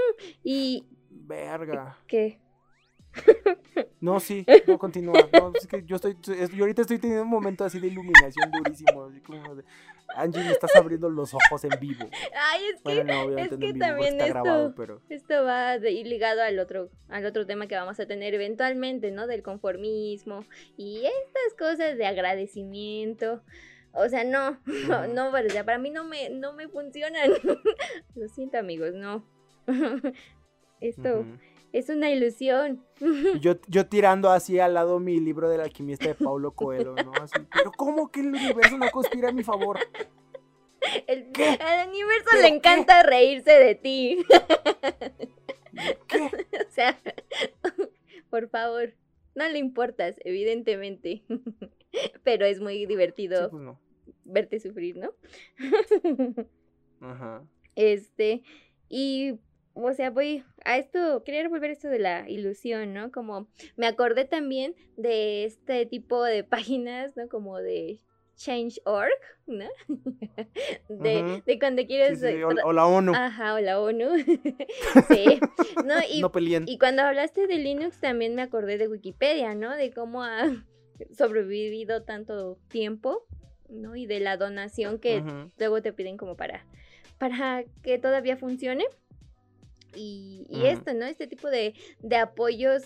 [0.42, 1.96] Y Verga.
[2.06, 2.40] ¿qué?
[4.00, 5.14] No, sí, no, continúa.
[5.32, 8.50] No, es que yo estoy, es- yo ahorita estoy teniendo un momento así de iluminación
[8.50, 9.04] durísimo.
[9.04, 9.64] Así como de,
[10.16, 12.08] Angie, me estás abriendo los ojos en vivo.
[12.36, 15.00] Ay, es que Bueno, no, obviamente es que vivo también está esto- grabado, pero.
[15.08, 19.10] Esto va de ir ligado al otro, al otro tema que vamos a tener eventualmente,
[19.10, 19.26] ¿no?
[19.26, 20.44] Del conformismo
[20.76, 23.42] y estas cosas de agradecimiento.
[23.92, 25.12] O sea, no, no, Ujú.
[25.14, 27.30] no, o sea, para mí no me, no me funcionan.
[28.14, 29.24] Lo siento, amigos, no.
[30.80, 31.24] Esto.
[31.78, 32.84] Es una ilusión.
[33.40, 37.12] Yo, yo tirando así al lado mi libro del alquimista de Paulo Coelho, ¿no?
[37.20, 39.78] Así, pero ¿cómo que el universo no conspira a mi favor?
[41.06, 41.44] El, ¿Qué?
[41.48, 42.54] al universo ¿Pero le qué?
[42.56, 44.24] encanta reírse de ti.
[46.06, 46.18] ¿Qué?
[46.68, 46.98] O sea,
[48.30, 48.94] por favor,
[49.34, 51.22] no le importas, evidentemente.
[52.24, 53.80] Pero es muy Sí, divertido pues no.
[54.24, 55.10] verte sufrir, ¿no?
[57.00, 57.42] Ajá.
[57.76, 58.42] Este,
[58.88, 59.34] y,
[59.74, 63.10] o sea, voy a esto, quería volver esto de la ilusión, ¿no?
[63.10, 67.28] Como me acordé también de este tipo de páginas, ¿no?
[67.28, 68.00] Como de
[68.36, 69.10] Change.org,
[69.46, 69.66] ¿no?
[70.88, 72.20] De, de cuando quieres...
[72.20, 73.12] sí, eh, o, la ONU.
[73.14, 74.16] Ajá, o la ONU.
[75.08, 75.40] sí.
[75.84, 76.30] No, y, no
[76.66, 79.74] y cuando hablaste de Linux también me acordé de Wikipedia, ¿no?
[79.74, 80.64] De cómo ha
[81.12, 83.26] sobrevivido tanto tiempo,
[83.68, 83.94] ¿no?
[83.94, 85.22] Y de la donación que
[85.58, 86.64] luego te piden como para,
[87.18, 88.86] para que todavía funcione.
[89.96, 91.06] Y, esto, ¿no?
[91.06, 92.82] Este tipo de, de apoyos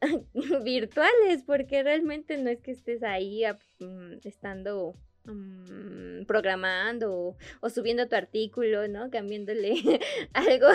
[0.64, 3.42] virtuales, porque realmente no es que estés ahí
[3.80, 4.94] mm, estando
[5.24, 9.10] mm, programando o, o subiendo tu artículo, ¿no?
[9.10, 9.74] Cambiándole
[10.32, 10.66] algo,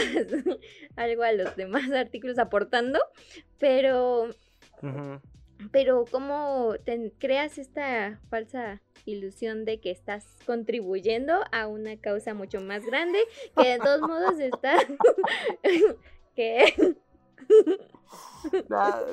[0.96, 3.00] algo a los demás artículos, aportando,
[3.60, 4.30] pero
[4.82, 5.22] Ujú.
[5.72, 12.62] Pero cómo te creas esta falsa ilusión de que estás contribuyendo a una causa mucho
[12.62, 13.20] más grande
[13.58, 14.78] que de todos modos está
[16.36, 16.96] que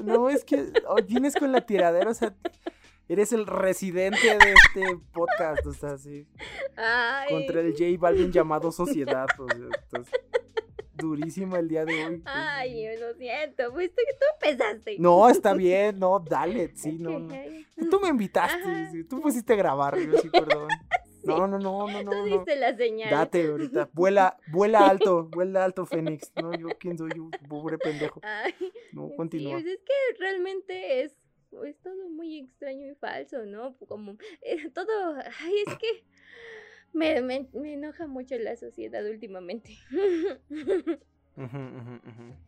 [0.04, 0.72] no, es que
[1.06, 2.34] vienes con la tiradera, o sea,
[3.08, 6.26] eres el residente de este podcast, o sea, sí,
[6.76, 10.08] ay, contra el J Balvin llamado Sociedad, o sea, estás
[11.00, 12.22] durísima el día de hoy.
[12.26, 14.96] ay, lo siento, pues tú, tú empezaste.
[14.98, 19.56] No, está bien, no, dale, sí, no, que, Tú me invitaste, sí, tú pusiste a
[19.56, 20.68] grabar, yo sí, perdón.
[21.22, 22.12] No, no, no, no, Tú no.
[22.12, 22.24] no.
[22.24, 23.10] diste la señal.
[23.10, 23.90] Date ahorita.
[23.92, 26.32] Vuela, vuela alto, vuela alto, Fénix.
[26.40, 28.20] No, yo quién soy yo, pobre pendejo.
[28.24, 28.54] Ay,
[28.94, 29.52] No, sí, continúa.
[29.52, 31.14] pues es que realmente es,
[31.66, 33.76] es todo muy extraño y falso, ¿no?
[33.86, 36.04] Como eh, todo, ay, es que
[36.92, 39.76] me, me, me enoja mucho la sociedad últimamente.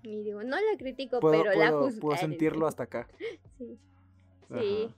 [0.03, 2.01] Y digo, no la critico, Puedo, pero la puedo, juzgaré.
[2.01, 3.09] puedo sentirlo hasta acá.
[3.59, 3.79] Sí.
[4.59, 4.89] Sí.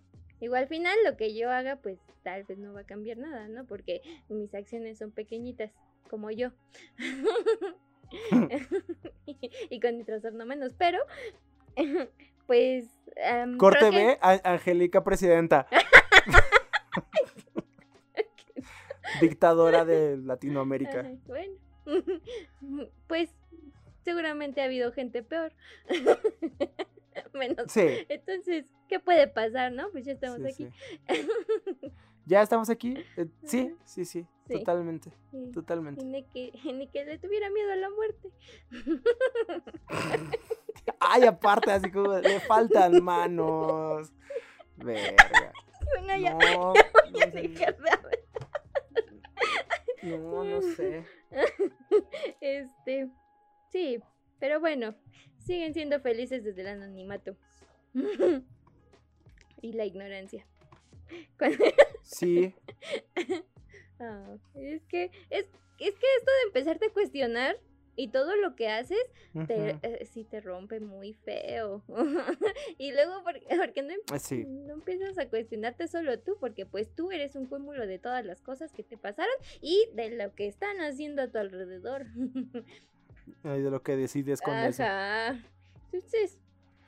[0.50, 0.58] Ajá.
[0.58, 3.64] Al final lo que yo haga, pues tal vez no va a cambiar nada, ¿no?
[3.66, 5.70] Porque mis acciones son pequeñitas,
[6.10, 6.50] como yo.
[9.70, 10.98] y con mi trastorno menos, pero
[12.46, 12.88] pues...
[13.24, 15.66] am, Corte creo que- B, A- Angélica Presidenta.
[19.20, 21.10] Dictadora de Latinoamérica.
[21.26, 21.54] Bueno,
[23.06, 23.30] pues
[24.04, 25.52] seguramente ha habido gente peor.
[27.32, 27.66] Menos.
[27.70, 27.86] Sí.
[28.08, 29.90] Entonces, ¿qué puede pasar, no?
[29.90, 30.68] Pues ya estamos sí, aquí.
[31.08, 31.92] sí.
[32.26, 32.96] ¿Ya estamos aquí?
[33.16, 35.12] Eh, sí, sí, sí, totalmente,
[35.52, 36.02] totalmente.
[36.02, 38.30] Y ni que, ni que le tuviera miedo a la muerte.
[40.98, 44.10] Ay, aparte, así como le faltan manos.
[44.76, 45.52] Verga.
[46.00, 47.48] Bueno, ya, No, voy a no sé.
[47.48, 48.18] dejar de hablar.
[50.04, 51.04] No, no sé.
[52.40, 53.08] Este,
[53.70, 54.00] sí,
[54.38, 54.94] pero bueno,
[55.38, 57.36] siguen siendo felices desde el anonimato.
[59.62, 60.46] y la ignorancia.
[61.38, 61.64] Cuando-
[62.02, 62.54] Sí,
[64.00, 65.46] Ah, es que es,
[65.78, 67.56] es que esto de empezarte a cuestionar
[67.96, 69.02] y todo lo que haces
[69.46, 71.82] te, eh, sí te rompe muy feo.
[72.78, 74.44] y luego, ¿por, porque no, em- eh, sí.
[74.44, 76.36] no empiezas a cuestionarte solo tú?
[76.40, 80.10] Porque pues tú eres un cúmulo de todas las cosas que te pasaron y de
[80.10, 82.06] lo que están haciendo a tu alrededor.
[83.42, 84.82] Ay, de lo que decides con eso.
[84.82, 85.42] Ajá.
[85.92, 86.38] Entonces,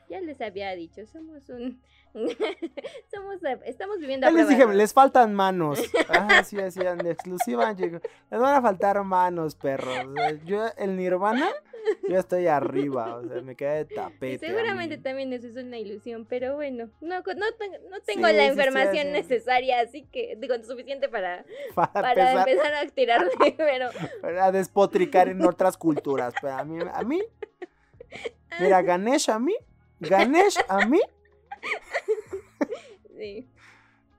[0.09, 1.81] ya les había dicho, somos un...
[3.15, 5.81] somos, a- estamos viviendo Ya les dije, les faltan manos.
[6.09, 7.73] Ah, sí, así, en exclusiva.
[7.75, 7.99] llegó.
[8.31, 9.99] Les van a faltar manos, perros.
[10.07, 11.51] O sea, Yo, el Nirvana,
[12.09, 13.17] yo estoy arriba.
[13.17, 14.39] O sea, me queda de tapete.
[14.47, 18.49] seguramente también eso es una ilusión, pero bueno, no, no, no tengo Sí, la sí,
[18.51, 19.13] información sí.
[19.13, 21.45] necesaria, así que digo, suficiente para,
[21.75, 23.91] Para, para empezar empezar a tirarme, pero
[24.41, 26.33] a despotricar en otras culturas.
[26.41, 27.21] Pero a mí, a mí,
[28.61, 29.55] mira, Ganesh a mí,
[30.01, 31.01] Ganesh a mí,
[33.19, 33.49] sí.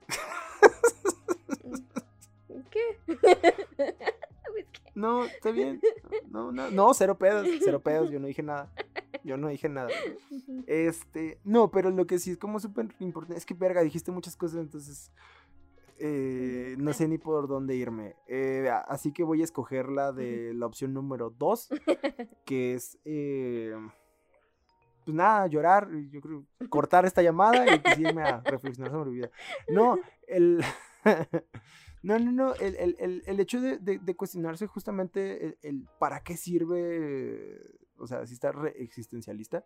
[2.72, 3.00] ¿Qué?
[4.50, 5.80] Pues que- no, está bien.
[6.30, 8.72] No, no, no, cero pedos, cero pedos, yo no dije nada.
[9.24, 9.90] Yo no dije nada.
[10.66, 14.36] Este, no, pero lo que sí es como súper importante es que, verga, dijiste muchas
[14.38, 15.12] cosas, entonces
[16.00, 18.16] eh, no sé ni por dónde irme.
[18.28, 21.70] Eh, así que voy a escoger la de la opción número 2,
[22.46, 23.76] que es, eh,
[25.08, 29.16] pues nada, llorar, yo creo, cortar esta llamada y pues irme a reflexionar sobre mi
[29.16, 29.30] vida.
[29.70, 29.98] No,
[30.28, 30.62] el...
[32.04, 35.88] No, no, no, el, el- el- el hecho de, de- de cuestionarse justamente el, el
[36.00, 37.60] para qué sirve,
[37.98, 39.66] o sea, si está re existencialista,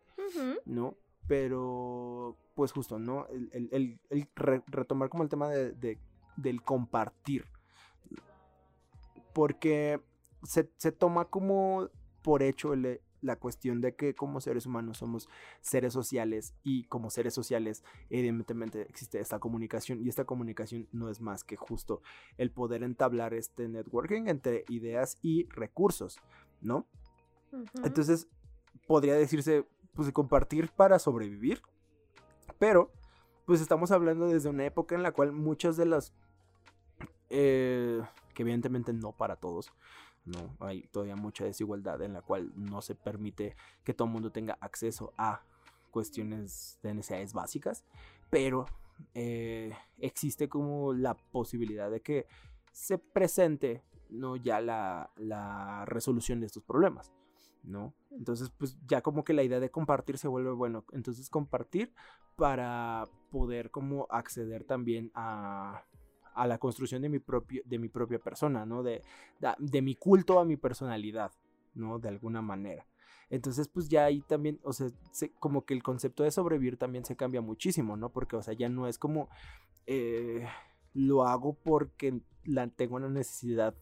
[0.65, 0.95] ¿no?
[1.27, 3.27] Pero, pues justo, ¿no?
[3.27, 5.99] El, el- el- el re- retomar como el tema de, de-
[6.37, 7.45] del compartir.
[9.33, 9.99] Porque
[10.43, 11.89] se, se toma como
[12.21, 15.29] por hecho el- la cuestión de que como seres humanos somos
[15.61, 21.21] seres sociales y como seres sociales evidentemente existe esta comunicación y esta comunicación no es
[21.21, 22.01] más que justo
[22.37, 26.19] el poder entablar este networking entre ideas y recursos,
[26.61, 26.87] ¿no?
[27.83, 28.27] Entonces,
[28.87, 31.61] podría decirse, pues, compartir para sobrevivir.
[32.59, 32.91] Pero,
[33.45, 36.13] pues, estamos hablando desde una época en la cual muchas de las...
[37.29, 38.01] eh,
[38.33, 39.71] que evidentemente no para todos.
[40.25, 44.31] No, hay todavía mucha desigualdad en la cual no se permite que todo el mundo
[44.31, 45.43] tenga acceso a
[45.89, 47.83] cuestiones de necesidades básicas.
[48.29, 48.65] Pero
[49.13, 52.27] eh, existe como la posibilidad de que
[52.71, 57.11] se presente no ya la, la resolución de estos problemas.
[57.63, 57.93] ¿no?
[58.11, 60.85] Entonces, pues ya como que la idea de compartir se vuelve bueno.
[60.91, 61.93] Entonces, compartir
[62.35, 65.83] para poder como acceder también a,
[66.33, 68.83] a la construcción de mi, propio, de mi propia persona, ¿no?
[68.83, 69.03] De,
[69.59, 71.31] de, mi culto a mi personalidad,
[71.73, 71.99] ¿no?
[71.99, 72.85] De alguna manera.
[73.29, 77.05] Entonces, pues ya ahí también, o sea, se- como que el concepto de sobrevivir también
[77.05, 78.09] se cambia muchísimo, ¿no?
[78.09, 79.29] Porque, o sea, ya no es como
[79.87, 80.45] eh,
[80.93, 83.73] lo hago porque la, tengo una necesidad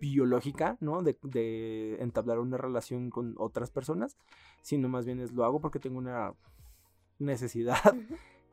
[0.00, 1.02] biológica, ¿no?
[1.02, 4.16] De, de entablar una relación con otras personas,
[4.62, 6.34] sino más bien es lo hago porque tengo una
[7.18, 7.78] necesidad.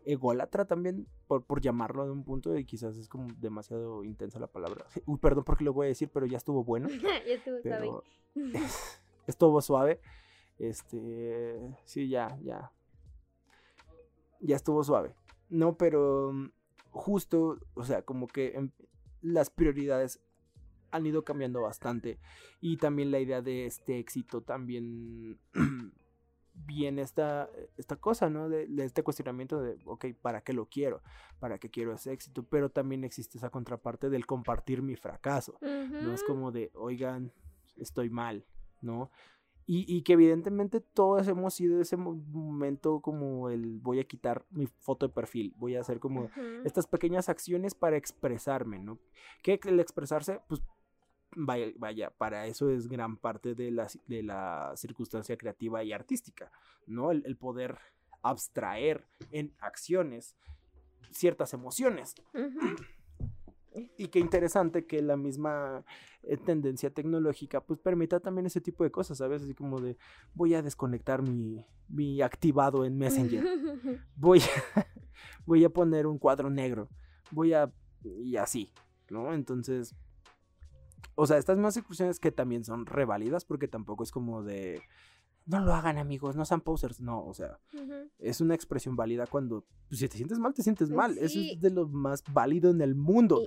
[0.05, 4.47] Ególatra también, por, por llamarlo de un punto, y quizás es como demasiado intensa la
[4.47, 4.85] palabra.
[5.05, 7.91] Uy, perdón porque lo voy a decir, pero ya estuvo bueno, ya estuvo suave.
[9.27, 9.99] estuvo suave.
[10.59, 12.71] Este, sí, ya, ya.
[14.39, 15.15] Ya estuvo suave.
[15.49, 16.51] No, pero mm,
[16.91, 18.71] justo, o sea, como que em-
[19.21, 20.19] las prioridades
[20.91, 22.19] han ido cambiando bastante
[22.61, 25.39] y también la idea de este éxito también
[26.53, 28.49] viene esta, esta cosa, ¿no?
[28.49, 31.01] De, este cuestionamiento de, ok, ¿para qué lo quiero?
[31.39, 32.43] ¿Para qué quiero ese éxito?
[32.43, 36.13] Pero también existe esa contraparte del compartir mi fracaso, ¿no?
[36.13, 37.31] Es como de, oigan,
[37.77, 38.45] estoy mal,
[38.81, 39.11] ¿no?
[39.65, 45.07] Y, que evidentemente todos hemos sido ese momento como el voy a quitar mi foto
[45.07, 46.29] de perfil, voy a hacer como
[46.65, 48.99] estas pequeñas acciones para expresarme, ¿no?
[49.41, 50.61] Que el expresarse, pues
[51.35, 56.51] vaya, para eso es gran parte de la, de la circunstancia creativa y artística,
[56.87, 57.11] ¿no?
[57.11, 57.77] El, poder
[58.21, 60.35] abstraer en acciones
[61.11, 62.15] ciertas emociones.
[63.97, 65.83] Y qué interesante que la misma
[66.21, 69.41] eh, tendencia tecnológica pues permita también ese tipo de cosas, ¿sabes?
[69.41, 69.97] Así como de
[70.35, 73.43] voy a desconectar mi, mi activado en Messenger,
[74.15, 74.85] voy a,
[75.45, 76.87] voy a poner un cuadro negro,
[77.31, 77.71] voy a...
[78.03, 78.71] y así,
[79.09, 79.33] ¿no?
[79.33, 79.95] Entonces,
[81.15, 84.81] o sea, estas más excursiones que también son reválidas porque tampoco es como de
[85.45, 87.59] no lo hagan amigos, no sean posers, no, o sea,
[88.19, 91.59] es una expresión válida cuando pues, si te sientes mal, te sientes mal, eso es
[91.59, 93.43] de lo más válido en el mundo.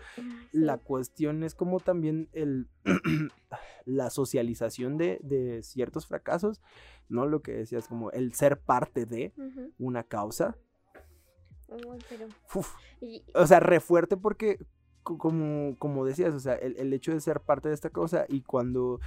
[0.53, 2.69] La cuestión es como también el
[3.87, 6.61] la socialización de, ciertos fracasos,
[7.09, 7.27] ¿no?
[7.27, 9.33] Lo que decías, como el ser parte de
[9.79, 10.57] una causa.
[13.35, 14.59] O sea, re fuerte porque
[15.07, 18.43] como, como decías, o sea, el, el, hecho de ser parte de esta cosa y
[18.43, 19.01] cuando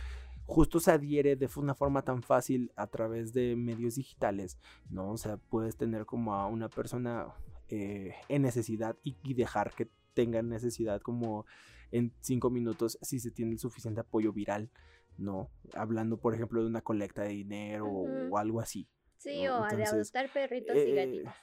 [0.49, 4.57] justo se adhiere de una forma tan fácil a través de medios digitales,
[4.89, 5.11] ¿no?
[5.11, 7.27] O sea, puedes tener como a una persona
[7.67, 11.45] eh, en necesidad y, dejar que tenga necesidad como
[11.91, 14.71] en cinco minutos si se tiene el suficiente apoyo viral,
[15.19, 15.51] ¿no?
[15.75, 18.87] Hablando, por ejemplo, de una colecta de dinero o algo así.
[19.17, 21.33] Sí, o de adoptar perritos y eh, gatitos.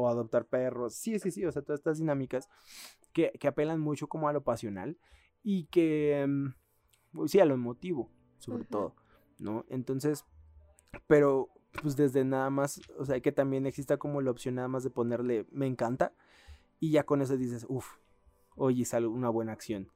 [0.00, 0.94] O adoptar perros.
[0.94, 2.48] Sí, sí, sí, o sea, todas estas dinámicas
[3.12, 4.98] que, que apelan mucho como a lo pasional
[5.42, 6.24] y que...
[6.26, 6.48] Mm,
[7.12, 8.94] pues sí, a lo emotivo, sobre todo,
[9.38, 9.64] ¿no?
[9.68, 10.24] Entonces,
[11.06, 11.48] pero
[11.82, 14.90] pues desde nada más, o sea, que también exista como la opción nada más de
[14.90, 16.12] ponerle me encanta
[16.80, 17.96] y ya con eso dices, uff,
[18.56, 19.90] oye, es una buena acción,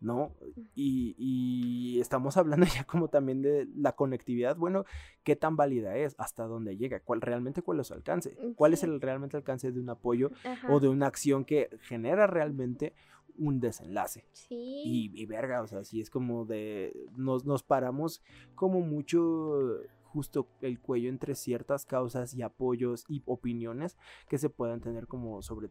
[0.00, 0.32] ¿no?
[0.74, 4.84] Y, y, estamos hablando ya como también de la conectividad, bueno,
[5.24, 6.14] ¿qué tan válida es?
[6.18, 7.00] ¿Hasta dónde llega?
[7.00, 8.36] ¿Cuál realmente cuál es su alcance?
[8.56, 10.30] ¿Cuál es el realmente alcance de un apoyo
[10.68, 12.94] o de una acción que genera realmente
[13.38, 14.24] un desenlace.
[14.32, 15.12] Sí.
[15.14, 16.92] Y, verga, o sea, sí es como de.
[17.16, 18.22] Nos, nos paramos
[18.54, 23.96] como mucho justo el cuello entre ciertas causas y apoyos y opiniones
[24.28, 25.70] que se puedan tener como sobre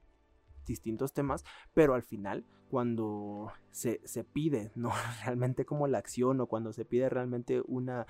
[0.68, 1.44] distintos temas,
[1.74, 4.92] pero al final cuando se, se pide, ¿no?
[5.26, 8.06] Realmente como la acción o cuando se pide realmente una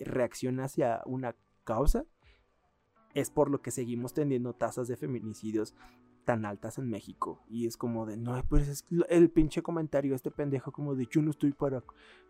[0.00, 2.04] reacción hacia una causa,
[3.14, 5.74] es por lo que seguimos teniendo tasas de feminicidios
[6.24, 7.42] tan altas en México.
[7.48, 11.22] Y es como de, no, pues es el pinche comentario, este pendejo como de, yo
[11.22, 11.82] no estoy para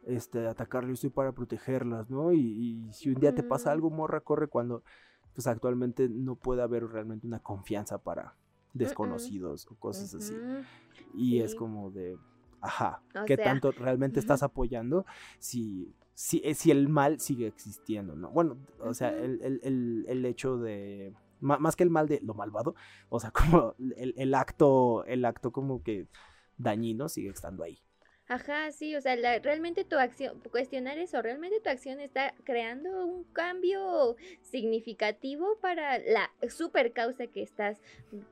[0.05, 2.33] este, atacarle, yo estoy para protegerlas, ¿no?
[2.33, 4.83] Y, si un día te pasa algo, morra, corre cuando,
[5.35, 8.37] pues actualmente no puede haber realmente una confianza para
[8.73, 10.35] desconocidos o cosas así.
[11.15, 12.19] Y es como de,
[12.61, 15.05] ajá, ¿qué tanto realmente estás apoyando
[15.39, 18.31] si, si, eh, si el mal sigue existiendo, ¿no?
[18.31, 22.75] Bueno, o sea, el, el, el hecho de más que el mal de lo malvado,
[23.09, 26.07] o sea, como el, acto, el acto como que
[26.57, 27.79] dañino sigue estando ahí.
[28.33, 33.25] Ajá, sí, o sea, realmente tu acción, cuestionar eso, realmente tu acción está creando un
[33.25, 37.79] cambio significativo para la super causa que estás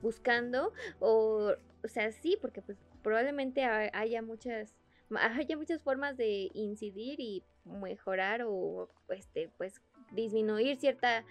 [0.01, 1.53] buscando, o,
[1.85, 4.75] o sea, sí, porque pues probablemente haya muchas,
[5.45, 9.83] haya muchas formas de incidir y mejorar o, este, pues,
[10.13, 11.27] disminuir cierta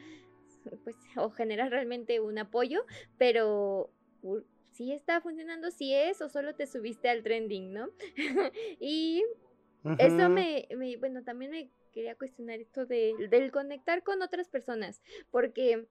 [0.84, 2.86] pues, o generar realmente un apoyo,
[3.18, 3.90] pero
[4.80, 7.90] si está funcionando, si es, o solo te subiste al trending, ¿no?
[8.80, 9.26] y
[9.98, 10.70] eso me,
[11.00, 15.02] bueno, también me quería cuestionar esto de, del conectar con otras personas,
[15.32, 15.86] porque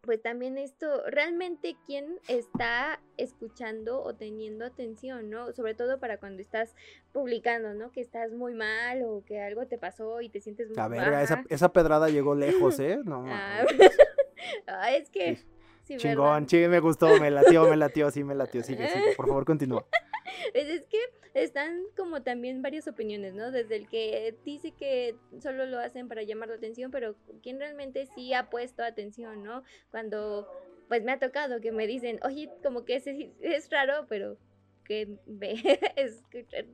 [0.00, 5.52] pues también esto, realmente quién está escuchando o teniendo atención, ¿no?
[5.52, 6.74] Sobre todo para cuando estás
[7.12, 7.92] publicando, ¿no?
[7.92, 10.92] Que estás muy mal o que algo te pasó y te sientes muy mal.
[10.92, 12.98] A ver, esa, esa, pedrada llegó lejos, ¿eh?
[13.04, 13.24] No.
[13.28, 13.64] Ah,
[14.96, 15.38] es que...
[15.96, 19.44] Chingón, sí, me gustó, me latió, me latió, sí, me latió, sigue, sigue, por favor,
[19.44, 19.86] continúa.
[20.52, 20.98] Pues es que
[21.34, 23.50] están como también varias opiniones, ¿no?
[23.50, 28.06] Desde el que dice que solo lo hacen para llamar la atención, pero quien realmente
[28.14, 29.62] sí ha puesto atención, ¿no?
[29.90, 30.48] Cuando,
[30.88, 34.38] pues me ha tocado que me dicen, oye, como que es, es raro, pero
[34.84, 35.54] que ve,
[35.96, 36.24] es,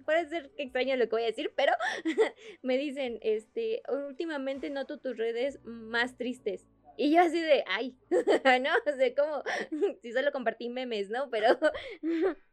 [0.04, 1.72] puede ser extraño lo que voy a decir, pero
[2.62, 6.66] me dicen, este, últimamente noto tus redes más tristes.
[6.96, 8.70] Y yo así de, ay, ¿no?
[8.92, 9.42] O sea, como
[10.02, 11.30] si solo compartí memes, ¿no?
[11.30, 11.58] Pero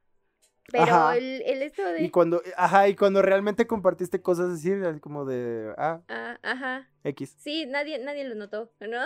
[0.72, 2.04] Pero el, el esto de...
[2.04, 4.72] Y cuando, ajá, y cuando realmente compartiste cosas así,
[5.02, 6.89] como de, ah, Ah, ajá.
[7.04, 7.36] X.
[7.39, 9.02] Sí, nadie, nadie lo notó, ¿no?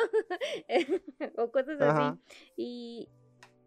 [1.37, 2.09] o cosas Ajá.
[2.09, 2.19] así.
[2.55, 3.09] Y,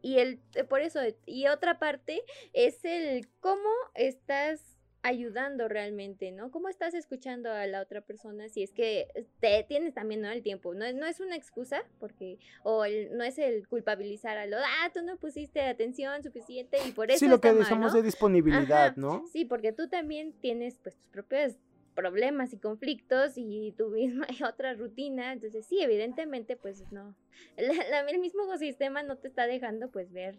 [0.00, 6.50] y el, eh, por eso, y otra parte es el cómo estás ayudando realmente, ¿no?
[6.50, 9.06] ¿Cómo estás escuchando a la otra persona si es que
[9.40, 10.30] te tienes también, ¿no?
[10.30, 10.74] El tiempo.
[10.74, 14.56] No, es- no es una excusa, porque, o el- no es el culpabilizar a lo,
[14.58, 17.98] ah, tú no pusiste atención suficiente y por eso Sí, lo que decimos ¿no?
[17.98, 19.24] de disponibilidad, Ajá, ¿no?
[19.32, 21.56] Sí, porque tú también tienes pues tus propios
[21.94, 23.88] problemas y conflictos y tu
[24.24, 27.14] misma y otra rutina, entonces sí, evidentemente pues no,
[27.56, 30.36] la- la- el mismo ecosistema no te está dejando pues ver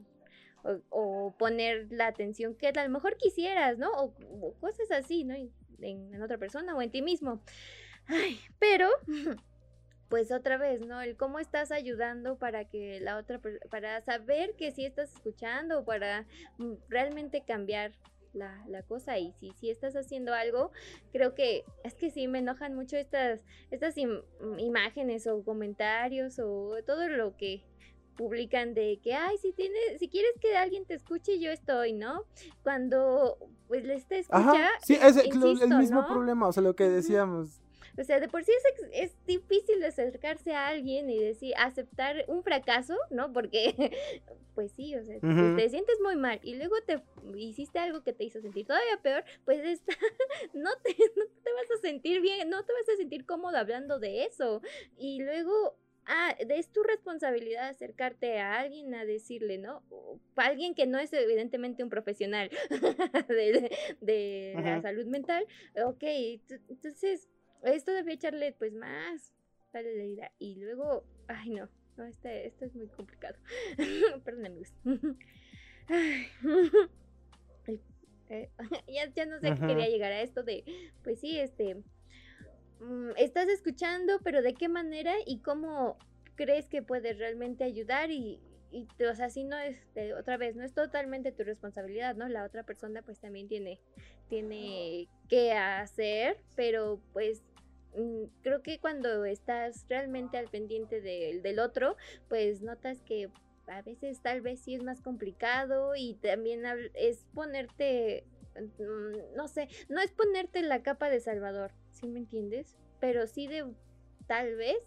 [0.64, 3.92] o, poner la atención que a lo mejor quisieras, ¿no?
[3.92, 5.36] O, cosas así, ¿no?
[5.82, 7.42] En, otra persona o en ti mismo.
[8.08, 8.90] Ay, pero
[10.10, 11.02] pues otra vez, ¿no?
[11.02, 13.40] El cómo estás ayudando para que la otra,
[13.70, 16.26] para saber que sí estás escuchando, para
[16.58, 17.92] mm, realmente cambiar
[18.34, 20.72] la, la cosa y si, si estás haciendo algo,
[21.12, 23.42] creo que es que sí me enojan mucho estas,
[23.72, 24.24] estas im-
[24.58, 27.64] imágenes o comentarios o todo lo que
[28.20, 32.26] publican de que, ay, si tienes, si quieres que alguien te escuche, yo estoy, ¿no?
[32.64, 33.38] Cuando
[33.70, 36.08] pues le está escucha, Ajá, sí, es el, mismo ¿no?
[36.08, 37.62] problema, o sea, lo que decíamos.
[37.98, 42.44] O sea, de por sí es, es difícil acercarse a alguien y decir, aceptar un
[42.44, 43.32] fracaso, ¿no?
[43.32, 43.74] Porque,
[44.54, 45.56] pues sí, o sea, Ujú.
[45.56, 47.02] te sientes muy mal y luego te
[47.38, 49.94] hiciste algo que te hizo sentir todavía peor, pues está,
[50.54, 53.98] no, te, no te vas a sentir bien, no te vas a sentir cómodo hablando
[53.98, 54.62] de eso.
[54.98, 55.78] Y luego,
[56.10, 59.84] ah, es tu responsabilidad acercarte a alguien a decirle, ¿no?
[59.90, 62.50] O alguien que no es evidentemente un profesional
[63.30, 65.46] de, de la salud mental.
[65.86, 66.04] Ok,
[66.68, 67.30] entonces
[67.64, 69.34] esto debía echarle pues más
[69.72, 70.32] dale la idea.
[70.40, 73.38] Y luego, ay no, no, este, esto es muy complicado.
[74.26, 74.74] Perdón amigos.
[78.32, 78.48] Eh,
[78.88, 80.64] ya, ya no sé qué quería llegar a esto de,
[81.04, 81.82] pues sí, este,
[83.18, 85.98] estás escuchando, pero de qué manera y cómo
[86.36, 88.40] crees que puedes realmente ayudar y,
[88.72, 89.78] o sea, si no es,
[90.18, 92.30] otra vez, no es totalmente tu responsabilidad, ¿no?
[92.30, 93.80] La otra persona pues también tiene,
[94.30, 97.44] tiene que hacer, pero pues
[97.96, 101.98] mm, creo que cuando estás realmente al pendiente del, otro,
[102.30, 103.30] pues notas que
[103.68, 106.64] a veces tal vez sí es más complicado y también
[106.94, 108.24] es ponerte,
[108.56, 112.76] mm, no sé, no es ponerte la capa de Salvador, ¿sí me entiendes?
[113.00, 113.66] Pero sí de
[114.28, 114.78] tal vez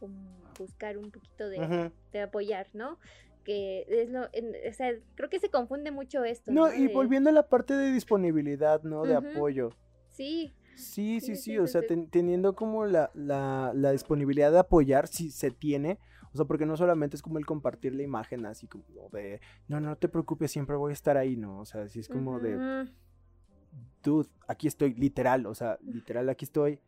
[0.00, 0.14] como
[0.58, 2.98] buscar un poquito de, de apoyar, ¿no?
[3.44, 6.50] Que es lo, en- o sea, creo que se confunde mucho esto.
[6.52, 9.04] No, No, y De- volviendo a la parte de disponibilidad, ¿no?
[9.04, 9.70] De apoyo.
[10.10, 14.52] Sí, Sí, sí, Sí, sí, sí, o sea, ten- teniendo como la, la, la disponibilidad
[14.52, 15.98] de apoyar, si se tiene,
[16.34, 19.80] o sea, porque no solamente es como el compartir la imagen así como de, no,
[19.80, 21.60] no, no te preocupes, siempre voy a estar ahí, ¿no?
[21.60, 22.56] O sea, sí es como de,
[24.02, 26.80] dude, aquí estoy, literal, o sea, literal, aquí estoy.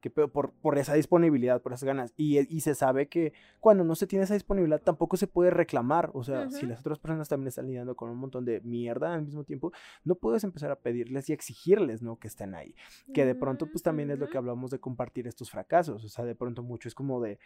[0.00, 2.12] Que por, por esa disponibilidad, por esas ganas.
[2.16, 6.10] Y, y se sabe que cuando no se tiene esa disponibilidad tampoco se puede reclamar.
[6.12, 6.66] O sea, si Ujú.
[6.66, 9.72] las otras personas también están lidiando con un montón de mierda al mismo tiempo,
[10.04, 12.18] no puedes empezar a pedirles y exigirles, ¿no?
[12.18, 12.76] Que estén ahí.
[13.12, 14.38] Que de pronto, pues también es lo que ujú.
[14.38, 16.04] hablamos de compartir estos fracasos.
[16.04, 17.40] O sea, de pronto mucho es como de.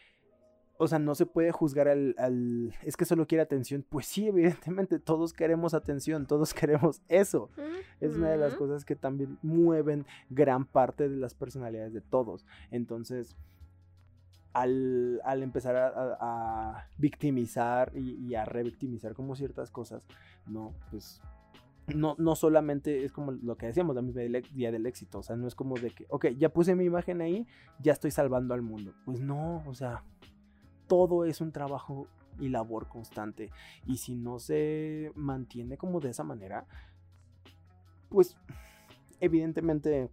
[0.82, 3.84] O sea, no se puede juzgar al, al- Es que solo quiere atención.
[3.88, 7.50] Pues sí, evidentemente, todos queremos atención, todos queremos eso.
[8.00, 12.46] Es una de las cosas que también mueven gran parte de las personalidades de todos.
[12.70, 13.36] Entonces,
[14.52, 16.16] al, al empezar a, a-
[16.78, 20.06] a victimizar y, y a revictimizar como ciertas cosas,
[20.46, 21.20] no, pues
[21.94, 24.22] no, no solamente es como lo que decíamos, la misma
[24.54, 27.20] día del éxito, o sea, no es como de que, ok, ya puse mi imagen
[27.20, 27.46] ahí,
[27.80, 28.94] ya estoy salvando al mundo.
[29.04, 30.04] Pues no, o sea,
[30.90, 32.08] todo es un trabajo
[32.40, 33.52] y labor constante.
[33.86, 36.66] Y si no se mantiene como de esa manera,
[38.08, 38.36] pues
[39.20, 40.10] evidentemente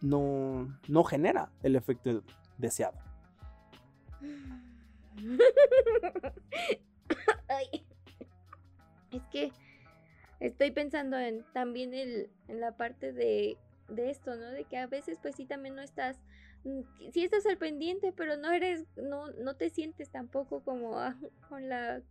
[0.00, 2.24] no, no genera el efecto
[2.58, 2.98] deseado.
[9.12, 9.52] Es que
[10.40, 13.56] estoy pensando en también el, en la parte de,
[13.88, 14.50] de esto, ¿no?
[14.50, 16.18] De que a veces pues sí también no estás,
[17.12, 21.14] sí estás al pendiente, pero no eres, no, no te sientes tampoco como ah,
[21.48, 22.02] con la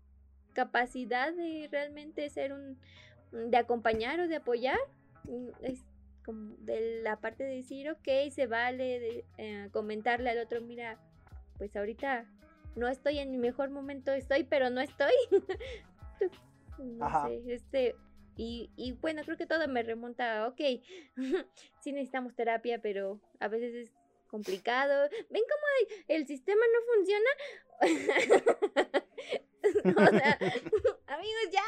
[0.54, 2.78] capacidad de realmente ser un,
[3.32, 4.80] de acompañar o de apoyar.
[5.24, 5.84] Mm, Es
[6.26, 10.97] como de la parte de decir, ok, se vale de, eh, comentarle al otro, mira,
[11.58, 12.26] pues ahorita
[12.76, 15.12] no estoy en mi mejor momento, estoy, pero no estoy.
[16.78, 17.28] no Ajá.
[17.28, 17.95] sé, este,
[18.38, 20.62] y, y bueno, creo que todo me remonta a, ok,
[21.82, 24.03] sí necesitamos terapia, pero a veces es
[24.34, 25.08] complicado.
[25.30, 25.66] ¿Ven cómo
[26.08, 27.30] el- sistema no funciona?
[29.64, 30.38] o sea,
[31.08, 31.64] amigos, ya.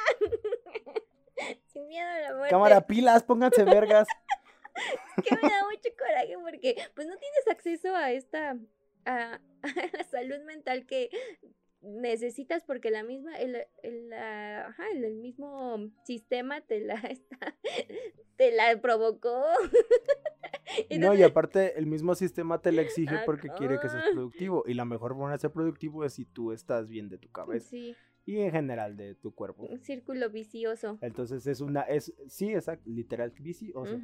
[1.72, 2.50] Sin miedo a la muerte.
[2.50, 4.08] Cámara, pilas, pónganse vergas.
[5.24, 8.58] que me da mucho coraje porque pues no tienes acceso a esta
[9.06, 9.40] a, a
[9.98, 11.10] la salud mental que
[11.86, 17.56] necesitas porque la misma el, el, la- ajá, el, el mismo sistema te la está,
[18.36, 19.44] te la provocó
[21.00, 24.12] No, y aparte el mismo sistema te la exige porque quiere que seas Ajá.
[24.14, 24.64] productivo.
[24.68, 27.70] Y la mejor forma de ser productivo es si tú estás bien de tu cabeza
[27.70, 27.96] sí
[28.26, 29.66] y en general de tu cuerpo.
[29.66, 34.00] un círculo vicioso Entonces es una, es, sí, exacto, literal, vicioso.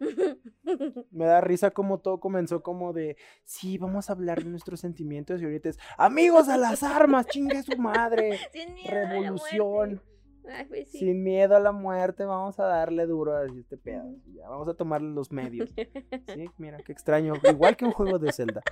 [1.10, 5.40] Me da risa como todo comenzó como de, sí, vamos a hablar de nuestros sentimientos
[5.40, 10.02] y ahorita es, amigos a las armas, chingue su madre, Sin miedo a la revolución.
[10.46, 10.98] Ay, pues sí.
[10.98, 14.74] sin miedo a la muerte, vamos a darle duro a este pedo, ya, vamos a
[14.74, 15.72] tomarle los medios.
[16.34, 18.62] Sí, mira, qué extraño, igual que un juego de Zelda.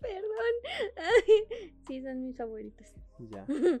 [0.00, 0.92] Perdón.
[0.96, 2.94] Ay, sí, son mis favoritos.
[3.30, 3.46] Ya.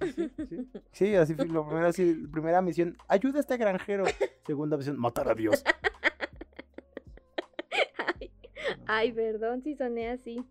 [0.00, 0.68] Sí, sí, sí.
[0.90, 4.04] Sí, así fue, lo primero, así, primera misión, ayuda a este granjero.
[4.44, 5.62] Segunda misión, matar a Dios.
[8.18, 8.32] Ay,
[8.86, 10.44] ay, perdón si soné así.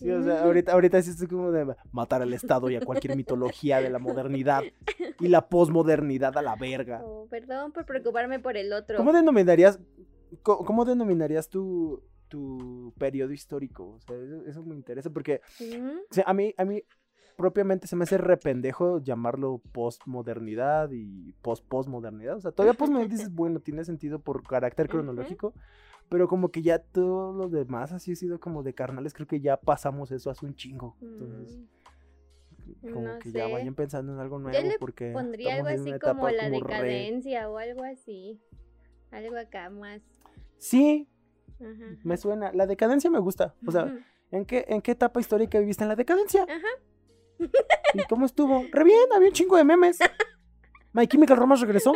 [0.00, 3.16] Sí, o sea, ahorita, ahorita sí estoy como de matar al Estado y a cualquier
[3.16, 4.62] mitología de la modernidad
[5.20, 7.02] y la posmodernidad a la verga.
[7.04, 8.96] Oh, perdón por preocuparme por el otro.
[8.96, 9.78] ¿Cómo denominarías,
[10.42, 13.90] cómo denominarías tu, tu periodo histórico?
[13.90, 16.82] O sea, eso, eso me interesa porque o sea, a mí, a mí
[17.40, 22.36] propiamente se me hace rependejo llamarlo postmodernidad y post-postmodernidad.
[22.36, 25.54] O sea, todavía postmodernidad dices, bueno, tiene sentido por carácter cronológico,
[26.08, 29.40] pero como que ya todo lo demás así ha sido como de carnales, creo que
[29.40, 30.96] ya pasamos eso hace un chingo.
[31.00, 31.58] Entonces,
[32.82, 35.66] Mm, como no que ya vayan pensando en algo Yo nuevo le porque Pondría algo
[35.68, 38.38] así como la como re- decadencia o algo así.
[39.10, 40.00] Algo acá más.
[40.58, 41.08] Sí,
[42.04, 42.52] me suena.
[42.52, 43.54] La decadencia me gusta.
[43.66, 43.92] O sea.
[44.30, 46.44] ¿en qué, ¿en qué etapa histórica viviste en la decadencia?
[46.44, 46.68] Ajá.
[47.94, 48.64] ¿Y cómo estuvo?
[48.70, 49.98] Re bien, había un chingo de memes.
[50.92, 51.92] My Chemical Romance regresó.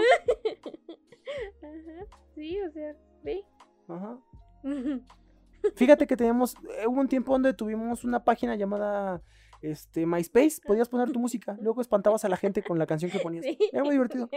[1.62, 2.06] Ajá.
[2.34, 3.44] Sí, o sea, ve.
[3.88, 4.18] Ajá.
[5.76, 9.22] Fíjate que teníamos, eh, hubo un tiempo donde tuvimos una página llamada
[9.62, 13.18] este, MySpace, podías poner tu música, luego espantabas a la gente con la canción que
[13.18, 13.44] ponías.
[13.46, 13.56] Sí.
[13.72, 14.28] Era muy divertido.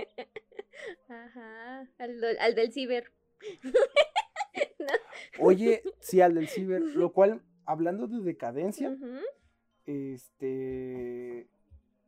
[1.09, 1.87] Ajá.
[1.97, 3.11] Al, do- al del ciber.
[5.39, 9.19] Oye, sí, al del ciber, lo cual, hablando de decadencia, Ujú.
[9.87, 11.47] Este,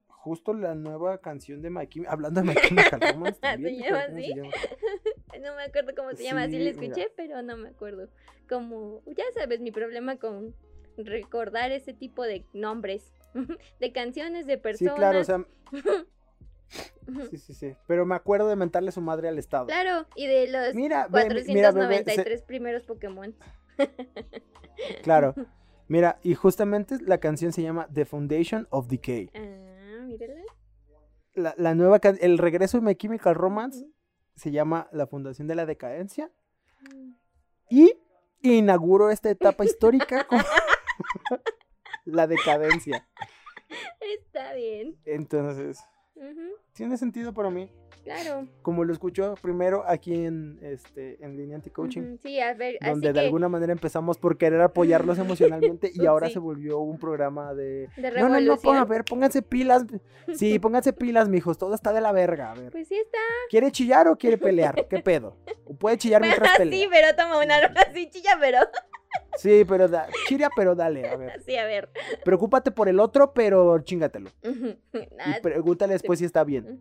[0.08, 4.02] justo la nueva canción de My Chemical, hablando de My Chemical Romance ¿Se ¿quién llama
[4.04, 4.34] así?
[5.42, 6.70] No me acuerdo cómo se llama, así Sí, mira.
[6.72, 8.10] escuché, pero no me acuerdo.
[8.50, 10.54] Como, ya sabes, mi problema con
[10.98, 13.14] recordar ese tipo de nombres,
[13.80, 14.96] de canciones, de Sí, personas.
[14.96, 15.46] claro, o sea,
[17.30, 19.68] sí, sí, sí, pero me acuerdo de mentarle su madre al Estado.
[19.68, 23.34] Claro, y de los Mira, ve, mira, bebé, se- 493 primeros Pokémon.
[25.04, 25.36] claro.
[25.90, 29.30] Mira, y justamente la canción se llama The Foundation of Decay.
[29.36, 30.42] Ah, mírala.
[31.34, 33.86] La, la nueva can- el regreso de My Chemical Romance
[34.36, 36.32] se llama La Fundación de la Decadencia
[37.70, 37.94] y
[38.42, 40.40] inauguró esta etapa histórica con
[42.06, 43.08] la decadencia.
[44.00, 44.98] Está bien.
[45.06, 45.80] Entonces,
[46.74, 47.72] tiene sentido para mí.
[48.10, 48.48] Claro.
[48.62, 52.02] Como lo escuchó primero aquí en este en línea anti-coaching.
[52.02, 55.92] Ujú, Sí, a ver, donde así de que alguna manera empezamos por querer apoyarlos emocionalmente
[55.94, 56.34] y ahora Sí.
[56.34, 57.88] se volvió un programa de...
[57.98, 59.86] de No, no, no, a ver, pónganse pilas.
[60.34, 62.52] Sí, pónganse pilas, mijos, todo está de la verga.
[62.52, 63.18] A ver, Pues sí está.
[63.50, 64.88] ¿quiere chillar o quiere pelear?
[64.88, 65.38] ¿Qué pedo?
[65.66, 66.88] O puede chillar mientras sí, pelea.
[66.92, 67.56] pero toma una
[67.88, 68.60] así, chilla, pero
[69.38, 71.32] Sí, pero da, chilla, pero dale, a ver.
[71.32, 71.90] así, a ver.
[72.24, 74.30] Preocúpate por el otro, pero chingatelo.
[74.44, 76.80] Y pregúntale después si está bien.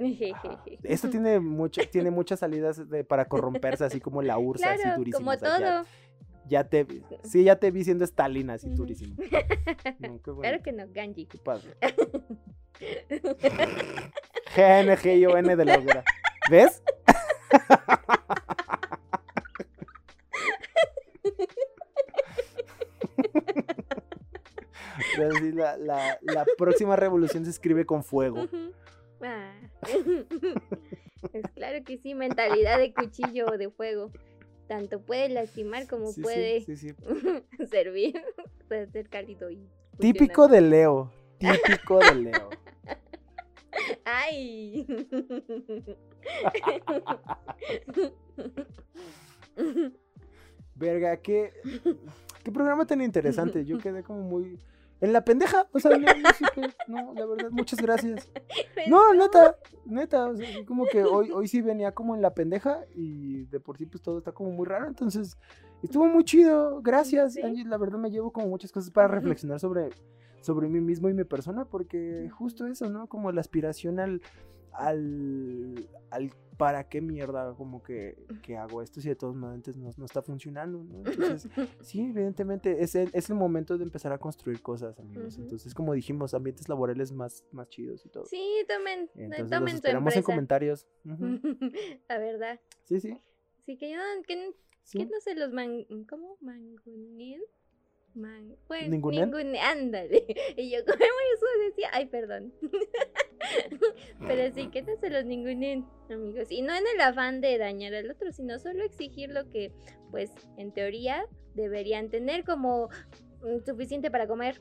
[0.82, 4.98] Esto tiene mucho, tiene muchas salidas de, para corromperse, así como la ursa, así Claro,
[4.98, 5.18] durísimo.
[5.18, 5.88] como o sea, ya- todo.
[6.48, 7.02] Ya, te vi.
[7.22, 9.14] Sí, ya te vi siendo Stalin, así durísimo.
[10.00, 10.40] No, bueno.
[10.40, 11.26] Claro que no, Ganji.
[11.26, 11.74] Qué padre.
[14.56, 16.02] GNG-ION de la hoguera.
[16.50, 16.82] ¿Ves?
[25.54, 28.42] La, la- la próxima revolución se escribe con fuego.
[28.44, 28.72] Ujú.
[29.22, 29.52] Ah.
[31.32, 34.10] Pues claro que sí, mentalidad de cuchillo o de fuego.
[34.68, 36.94] Tanto puede lastimar como Sí, puede sí, sí.
[37.70, 38.14] servir.
[38.68, 39.68] Puede ser cálido y.
[39.98, 41.10] Típico de Leo.
[41.38, 42.50] Típico de Leo.
[44.04, 44.86] ¡Ay!
[50.76, 51.52] Verga, qué,
[52.44, 53.64] qué programa tan interesante.
[53.64, 54.58] Yo quedé como muy.
[55.00, 55.66] En la pendeja.
[55.72, 56.74] O sea, no, no supe.
[56.88, 58.30] No, la verdad, muchas gracias.
[58.74, 60.26] Pues No, neta, neta.
[60.26, 63.78] O sea, como que hoy, hoy sí venía como en la pendeja y de por
[63.78, 64.86] sí, pues todo está como muy raro.
[64.88, 65.38] Entonces,
[65.82, 66.80] estuvo muy chido.
[66.82, 67.42] Gracias, Sí.
[67.42, 67.64] Angie.
[67.64, 69.90] La verdad, me llevo como muchas cosas para reflexionar sobre,
[70.40, 73.06] sobre mí mismo y mi persona, porque justo eso, ¿no?
[73.06, 74.20] Como la aspiración al,
[74.72, 79.90] al, al para qué mierda como que, que hago esto si de todos modos no,
[79.96, 80.98] no está funcionando, ¿no?
[80.98, 81.50] Entonces,
[81.80, 85.38] sí, evidentemente es el, es el momento de empezar a construir cosas, amigos.
[85.38, 88.26] Entonces, como dijimos, ambientes laborales más, más chidos y todo.
[88.26, 90.86] Sí, tomen, Entonces, los tomen esperamos en comentarios.
[92.10, 92.60] La verdad.
[92.84, 93.16] Sí, sí.
[93.64, 94.98] Sí, que no, que, sí.
[94.98, 95.86] que no se los man...
[96.10, 96.36] ¿Cómo?
[96.42, 97.40] Mangunien.
[98.14, 98.56] Man...
[98.88, 99.30] ¿Ningunean?
[99.30, 100.24] ningune- ándale.
[100.56, 102.52] Y yo, como eso decía, ay, perdón.
[104.26, 106.50] Pero sí, que no se los ningunen, amigos.
[106.50, 109.72] Y no en el afán de dañar al otro, sino solo exigir lo que,
[110.10, 112.88] pues, en teoría deberían tener como
[113.64, 114.60] suficiente para comer.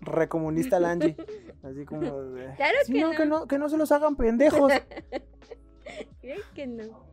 [0.00, 1.16] Recomunista Lange.
[1.62, 3.16] Así como de, Claro "Sí, que no, no.
[3.16, 4.72] que no, que no se los hagan pendejos.
[6.20, 7.06] Creo que no.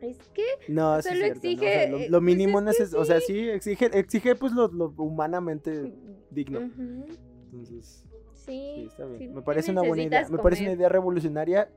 [0.00, 1.52] Es que No, sí es Solo cierto, ¿no?
[1.54, 4.34] O sea, exige, lo, eh, pues mínimo es que neces- o sea, sí, exige, exige
[4.34, 5.92] pues lo, lo humanamente
[6.30, 6.60] digno.
[6.60, 7.06] Ujú,
[7.52, 8.02] Entonces,
[8.34, 9.18] Sí, sí, está bien.
[9.18, 10.28] sí, me parece una buena idea.
[10.28, 11.68] Me parece una idea revolucionaria.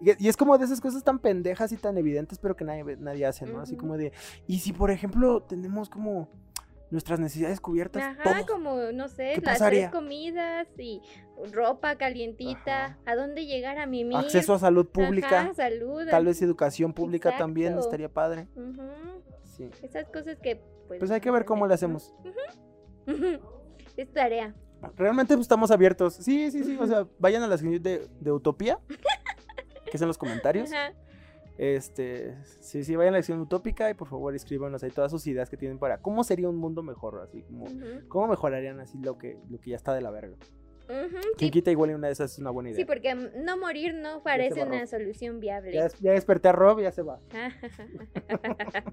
[0.00, 2.96] Y, y es como de esas cosas tan pendejas y tan evidentes, pero que nadie,
[2.98, 3.60] nadie hace, ¿no?
[3.60, 4.12] Así como de,
[4.46, 6.28] y si por ejemplo tenemos como
[6.96, 9.90] nuestras necesidades cubiertas, Ajá, todos, como, no sé, ¿Qué las pasaría?
[9.90, 11.02] tres comidas y
[11.52, 12.98] ropa calientita, Ajá.
[13.04, 14.16] a dónde llegar a mimir.
[14.16, 16.06] acceso a salud pública, Ajá, salud.
[16.08, 18.48] tal vez educación pública también estaría padre.
[19.44, 19.68] Sí.
[19.82, 20.56] Esas cosas que,
[20.88, 20.98] pues...
[20.98, 22.14] Pues hay que ver cómo le hacemos.
[23.06, 23.12] ¿no?
[23.14, 23.38] Ujú,
[23.96, 24.54] Es tarea.
[24.96, 26.14] Realmente pues, estamos abiertos.
[26.14, 26.76] Sí, sí, sí.
[26.80, 28.78] O sea, vayan a la sección de, de Utopía,
[29.90, 30.70] que es en los comentarios.
[30.72, 30.92] Ajá.
[31.58, 35.26] Este, sí, sí, vayan a la sección utópica y por favor escríbanos ahí todas sus
[35.26, 37.66] ideas que tienen para cómo sería un mundo mejor, así como
[38.08, 40.36] cómo mejorarían así lo que, lo que ya está de la verga.
[40.86, 42.76] Quien Sí, quita igual y una de esas es una buena idea.
[42.76, 44.86] sí, porque no morir no parece una Rob.
[44.86, 45.72] solución viable.
[45.72, 47.18] ya, des- ya desperté a Rob y ya se va.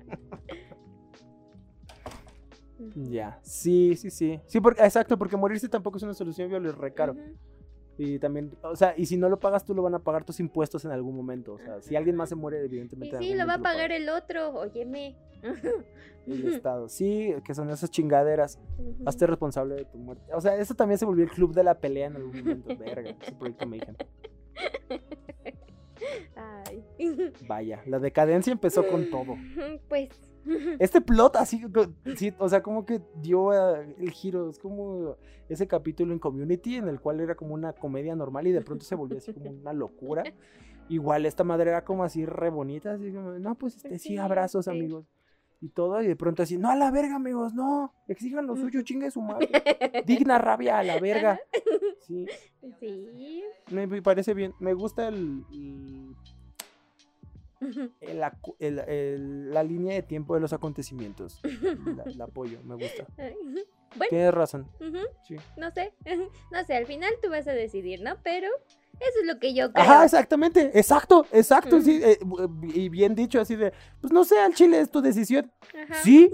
[2.95, 4.41] Ya, sí, sí, sí.
[4.45, 7.14] Sí, porque, exacto, porque morirse tampoco es una solución viable, es re caro.
[7.14, 7.22] ujú.
[7.97, 10.39] Y también, o sea, y si no lo pagas tú, lo van a pagar tus
[10.39, 11.53] impuestos en algún momento.
[11.53, 13.15] O sea, si alguien más se muere, Y evidentemente.
[13.17, 15.15] en sí, lo va a pagar el otro, óyeme.
[16.27, 16.89] el Estado.
[16.89, 18.59] Sí, que son esas chingaderas.
[19.05, 20.33] Hazte responsable de tu muerte.
[20.33, 22.75] O sea, eso también se volvió el club de la pelea en algún momento.
[22.79, 23.95] Verga, ese proyecto Mayhem.
[26.35, 26.83] Ay.
[27.47, 29.35] Vaya, la decadencia empezó con todo.
[29.87, 30.09] Pues.
[30.79, 31.61] Este plot así,
[32.15, 34.49] sí, o sea, como que dio eh, el giro.
[34.49, 35.15] Es como
[35.49, 38.83] ese capítulo en Community en el cual era como una comedia normal y de pronto
[38.85, 40.23] se volvió así como una locura.
[40.89, 44.17] Igual esta madre era como así re bonita, así como, no, pues este, sí, Sí,
[44.17, 44.71] abrazos, sí.
[44.71, 45.05] amigos.
[45.61, 48.81] Y todo, y de pronto así, no a la verga, amigos, no, exijan lo suyo,
[48.81, 49.47] chingue su madre.
[50.05, 51.39] Digna rabia a la verga.
[52.01, 52.25] Sí,
[52.81, 53.43] Sí.
[53.71, 54.53] me, me parece bien.
[54.59, 56.15] Me gusta el, el-
[58.01, 61.41] el- la línea de tiempo de los acontecimientos.
[61.97, 63.05] La, la apoyo, me gusta.
[63.95, 64.68] Bueno, Tienes razón.
[65.28, 65.36] Sí.
[65.55, 65.93] no sé.
[66.51, 68.16] No sé, al final tú vas a decidir, ¿no?
[68.24, 68.47] Pero
[68.99, 69.84] eso es lo que yo creo.
[69.86, 72.18] Ajá, exactamente, exacto, exacto, sí, eh,
[72.74, 75.51] y bien dicho, así de, pues no sé, al chile es tu decisión.
[75.84, 76.01] Ajá.
[76.03, 76.32] Sí.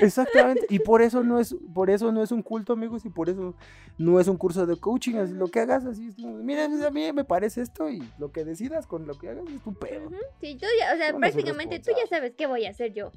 [0.00, 3.28] Exactamente, y por eso no es, por eso no es un culto, amigos, y por
[3.28, 3.54] eso
[3.98, 6.90] no es un curso de coaching, así lo que hagas así, es mira, pues, a
[6.90, 10.10] mí me parece esto y lo que decidas con lo que hagas es tu pedo.
[10.40, 13.12] Sí, tú ya, o sea, no prácticamente tú ya sabes qué voy a hacer yo.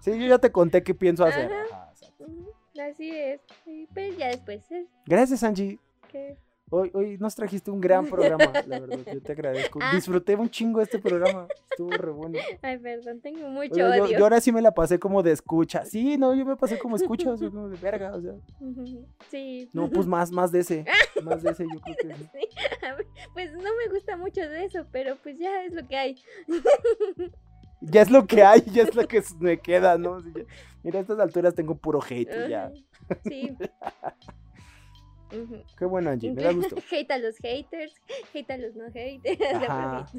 [0.00, 1.52] Sí, yo ya te conté qué pienso hacer.
[1.52, 1.64] Ajá.
[1.70, 1.90] Ajá,
[2.80, 3.40] Así es.
[3.64, 4.62] Sí, Pero ya después.
[5.06, 5.78] Gracias, Angie.
[6.10, 6.38] ¿Qué?
[6.72, 9.80] Hoy, hoy nos trajiste un gran programa, la verdad, yo te agradezco.
[9.82, 9.92] Ah.
[9.92, 12.38] Disfruté un chingo este programa, estuvo re bueno.
[12.62, 14.18] Ay, perdón, tengo mucho Oye, odio.
[14.18, 15.84] yo ahora sí me la pasé como de escucha.
[15.84, 18.34] Sí, no, yo me pasé como escucha, o sea, como de verga, o sea.
[19.28, 19.68] Sí.
[19.72, 20.84] No, pues más, más de ese.
[21.24, 22.30] Más de ese, yo creo que sí.
[22.32, 22.48] Sí,
[23.32, 26.16] Pues no me gusta mucho de eso, pero pues ya es lo que hay.
[27.80, 30.22] Ya es lo que hay, ya es lo que me queda, ¿no?
[30.82, 32.70] Mira, a estas alturas tengo puro hate, ya.
[33.80, 34.16] Ajá,
[35.30, 35.64] Sí.
[35.78, 36.76] Qué bueno, Angie, me da gusto.
[36.90, 37.94] Hate a los haters,
[38.34, 39.38] hate a los no haters.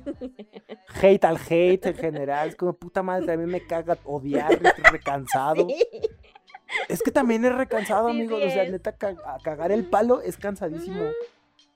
[1.02, 5.68] Hate al hate en general, es como puta madre, también me caga odiar, estoy recansado.
[5.68, 5.86] Sí.
[6.88, 8.44] Es que también es recansado, Sí, sí amigos.
[8.44, 8.72] o sea, es.
[8.72, 11.04] neta, ca- a cagar el palo es cansadísimo.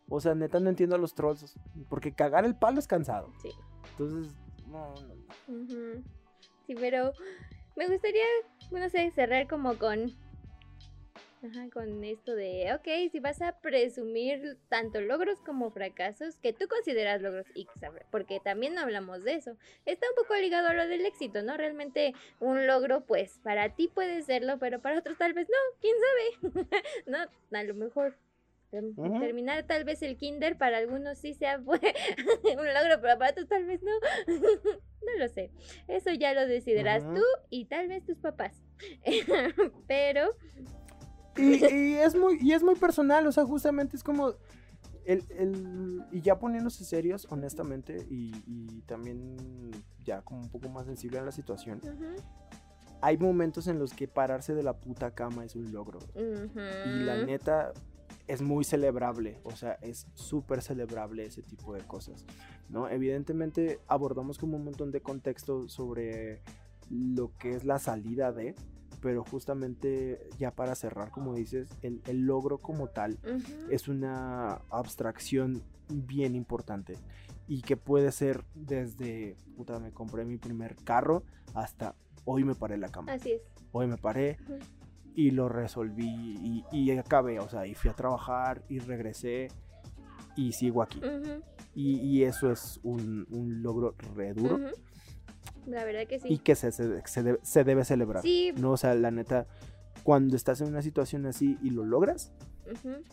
[0.07, 1.57] O sea, neta, no entiendo a los trolls.
[1.89, 3.33] Porque cagar el palo es cansado.
[3.41, 3.49] Sí.
[3.91, 4.33] Entonces,
[4.67, 4.93] no,
[5.49, 6.03] no.
[6.67, 7.11] Sí, pero
[7.75, 8.23] me gustaría,
[8.71, 10.11] no sé, cerrar como con.
[11.45, 16.67] Ajá, con esto de, ok, si vas a presumir tanto logros como fracasos que tú
[16.67, 17.67] consideras logros, y
[18.09, 21.55] porque también hablamos de eso, está un poco ligado a lo del éxito, ¿no?
[21.57, 25.95] Realmente un logro, pues, para ti puede serlo, pero para otros tal vez no, quién
[26.41, 26.71] sabe,
[27.05, 27.57] ¿no?
[27.57, 28.17] A lo mejor
[29.19, 33.65] terminar tal vez el kinder para algunos sí sea un logro, pero para otros tal
[33.65, 33.91] vez no.
[34.27, 35.51] no lo sé.
[35.87, 38.61] Eso ya lo decidirás tú y tal vez tus papás.
[39.87, 40.35] Pero,
[41.37, 44.33] Y, y es muy, y es muy personal, o sea, justamente es como.
[45.05, 49.35] El, el- y ya poniéndose serios, honestamente, y, y también
[50.03, 52.15] ya como un poco más sensible a la situación, ujú,
[53.01, 55.99] hay momentos en los que pararse de la puta cama es un logro.
[56.85, 57.71] Y la neta
[58.27, 62.25] es muy celebrable, o sea, es súper celebrable ese tipo de cosas,
[62.69, 62.89] ¿no?
[62.89, 66.41] Evidentemente abordamos como un montón de contexto sobre
[66.89, 68.55] lo que es la salida de,
[69.05, 74.53] pero justamente ya para cerrar, como dices, el, el logro como tal ujú, es una
[74.71, 76.95] abstracción bien importante
[77.47, 81.21] y que puede ser desde, puta, me compré mi primer carro
[81.53, 81.93] hasta
[82.23, 83.41] hoy me paré en la cama, Así es.
[83.73, 84.57] hoy me paré Ujú.
[85.13, 86.07] y lo resolví
[86.41, 89.49] y, y acabé, o sea, y fui a trabajar y regresé
[90.35, 90.97] y sigo aquí.
[90.97, 91.43] Ujú,
[91.75, 94.59] Y, y eso es un, un logro re duro.
[95.67, 96.37] La verdad que y sí.
[96.37, 98.21] que se, se, se debe, se debe celebrar.
[98.21, 98.53] Sí.
[98.57, 99.47] No, o sea, la neta,
[100.03, 102.31] cuando estás en una situación así y lo logras,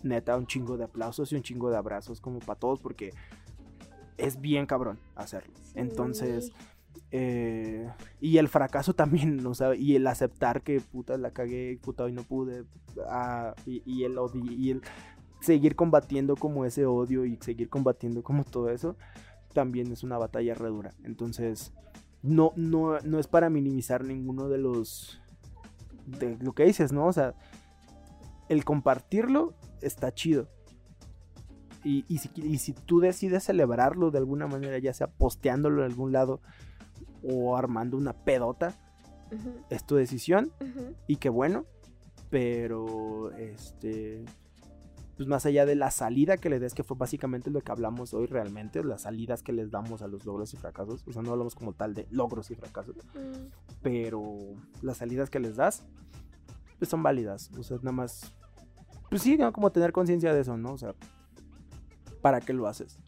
[0.02, 3.10] neta, un chingo de aplausos y un chingo de abrazos como para todos porque
[4.18, 5.52] es bien cabrón hacerlo.
[5.74, 6.52] Entonces,
[7.10, 7.90] eh,
[8.20, 12.12] y el fracaso también, o sea, y el aceptar que puta la cagué, puta hoy
[12.12, 12.64] no pude,
[13.08, 14.82] ah, y, y el odio, y el
[15.40, 18.96] seguir combatiendo como ese odio y seguir combatiendo como todo eso,
[19.52, 20.94] también es una batalla re dura.
[21.04, 21.72] Entonces,
[22.22, 25.20] no, no, no es para minimizar ninguno de los,
[26.06, 27.06] de lo que dices, ¿no?
[27.06, 27.34] O sea,
[28.48, 30.48] el compartirlo está chido.
[31.84, 35.90] Y, y si, y si tú decides celebrarlo de alguna manera, ya sea posteándolo en
[35.90, 36.40] algún lado
[37.22, 38.74] o armando una pedota,
[39.70, 40.52] es tu decisión
[41.06, 41.64] y qué bueno,
[42.30, 44.24] pero este
[45.22, 48.12] pues más allá de la salida que le des, que fue básicamente lo que hablamos
[48.12, 51.30] hoy realmente, las salidas que les damos a los logros y fracasos, o sea, no
[51.30, 53.52] hablamos como tal de logros y fracasos, Mm,
[53.82, 54.20] pero
[54.82, 55.84] las salidas que les das
[56.76, 58.34] pues son válidas, o sea, nada más
[59.10, 59.52] pues sí, ¿no?
[59.52, 60.72] como tener conciencia de eso, ¿no?
[60.72, 60.92] O sea,
[62.20, 62.98] ¿para qué lo haces?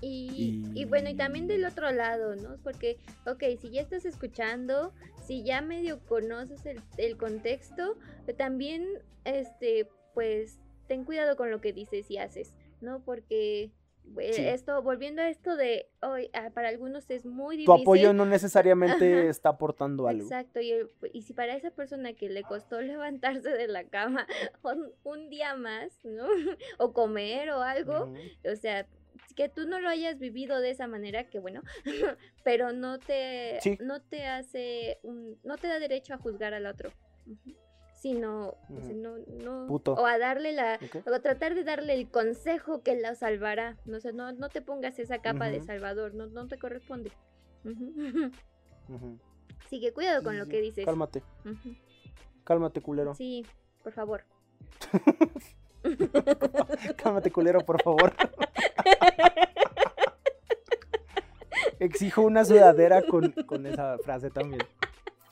[0.00, 2.56] Y, bueno, y también del otro lado, ¿no?
[2.64, 2.96] Porque,
[3.26, 4.92] ok, si ya estás escuchando,
[5.24, 7.96] si ya medio conoces el, el contexto,
[8.36, 8.86] también,
[9.24, 10.59] este, pues,
[10.90, 13.00] ten cuidado con lo que dices y haces, ¿no?
[13.04, 13.70] Porque
[14.32, 14.42] Sí.
[14.44, 17.82] esto, volviendo a esto de hoy, ah, para algunos es muy Tu difícil.
[17.82, 19.30] apoyo no necesariamente Ajá.
[19.30, 20.24] está aportando algo.
[20.24, 20.72] Exacto, y,
[21.12, 24.26] y si para esa persona que le costó levantarse de la cama
[24.64, 26.26] un, un día más, ¿no?
[26.80, 28.12] o comer o algo,
[28.50, 28.88] o sea,
[29.36, 31.62] que tú no lo hayas vivido de esa manera, que bueno,
[32.42, 33.78] pero no te, Sí.
[33.80, 36.90] no te hace, un, no te da derecho a juzgar al otro,
[37.28, 37.54] Ujú.
[38.00, 38.56] Sino, o
[38.94, 39.92] no, no, Puto.
[39.92, 44.00] o a darle la, o a tratar de darle el consejo que la salvará, no
[44.00, 47.12] sé, no, no te pongas esa capa de salvador, no, no te corresponde.
[49.66, 50.50] Así que cuidado con Sí, lo sí.
[50.50, 50.84] que dices.
[50.86, 51.22] Cálmate,
[52.44, 53.14] cálmate, culero.
[53.14, 53.44] Sí,
[53.82, 54.24] por favor.
[56.96, 58.14] Cálmate, culero, por favor.
[61.78, 64.62] Exijo una sudadera con, con esa frase también.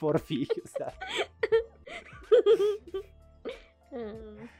[0.00, 0.92] Por fin, o sea.
[3.92, 4.12] Ah,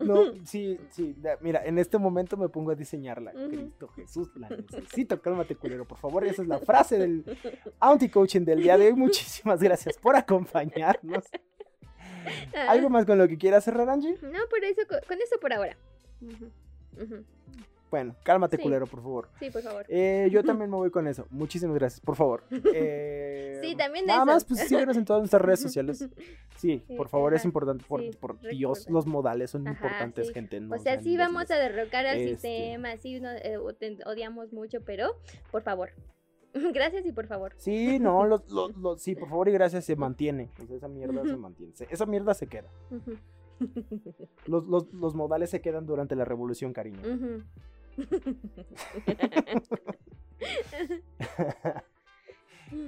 [0.00, 1.14] No, sí, sí.
[1.42, 3.32] Mira, en este momento me pongo a diseñarla.
[3.32, 3.48] Ujú.
[3.50, 5.20] Cristo Jesús, la necesito.
[5.20, 6.24] Cálmate, culero, por favor.
[6.24, 7.22] Esa es la frase del
[7.80, 8.94] anti-coaching del día de hoy.
[8.94, 11.24] Muchísimas gracias por acompañarnos.
[12.66, 14.16] ¿Algo más con lo que quieras cerrar, Angie?
[14.22, 15.76] No, por eso, co- con eso por ahora.
[16.22, 17.24] Ujú.
[17.90, 18.62] Bueno, cálmate, Sí.
[18.62, 19.28] culero, por favor.
[19.40, 19.84] Sí, por favor.
[19.88, 21.26] Eh, yo también me voy con eso.
[21.30, 22.44] Muchísimas gracias, por favor.
[22.74, 24.26] Eh, Sí, también Nada eso.
[24.26, 26.08] más, pues síguenos en todas nuestras redes sociales.
[26.56, 27.84] Sí, Sí, por favor, es importante.
[27.88, 28.92] Por, sí, por re Dios, importante.
[28.92, 30.60] los modales son Ajá, importantes, gente.
[30.60, 33.56] no o sea, sí vamos a derrocar al Este- sistema, sí no, eh,
[34.06, 35.14] odiamos mucho, pero
[35.50, 35.90] por favor.
[36.52, 37.54] Gracias y por favor.
[37.56, 40.50] Sí, no, los, los- los- sí, por favor y gracias, se mantiene.
[40.70, 41.72] Esa mierda se mantiene.
[41.88, 42.68] esa mierda se queda.
[44.46, 47.00] Los, los, los modales se quedan durante la revolución, cariño.
[47.00, 47.42] ujú.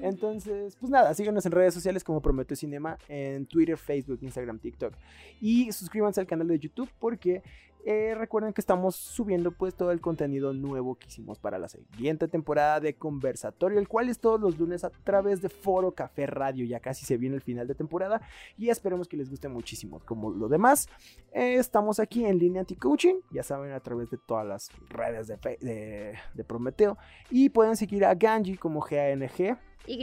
[0.03, 4.95] Entonces, pues nada, síganos en redes sociales como Prometeo Cinema, en Twitter, Facebook, Instagram, TikTok.
[5.41, 7.43] Y suscríbanse al canal de YouTube porque
[7.85, 12.29] eh, recuerden que estamos subiendo pues todo el contenido nuevo que hicimos para la siguiente
[12.29, 16.65] temporada de Conversatorio, el cual es todos los lunes a través de Foro Café Radio.
[16.65, 18.21] Ya casi se viene el final de temporada
[18.57, 20.01] y esperemos que les guste muchísimo.
[20.05, 20.89] Como lo demás,
[21.33, 25.37] eh, estamos aquí en línea anti-coaching, ya saben, a través de todas las redes de,
[25.39, 26.97] Fe- de, de Prometeo.
[27.31, 29.59] Y pueden seguir a Ganji como GANG.
[29.85, 29.95] Y.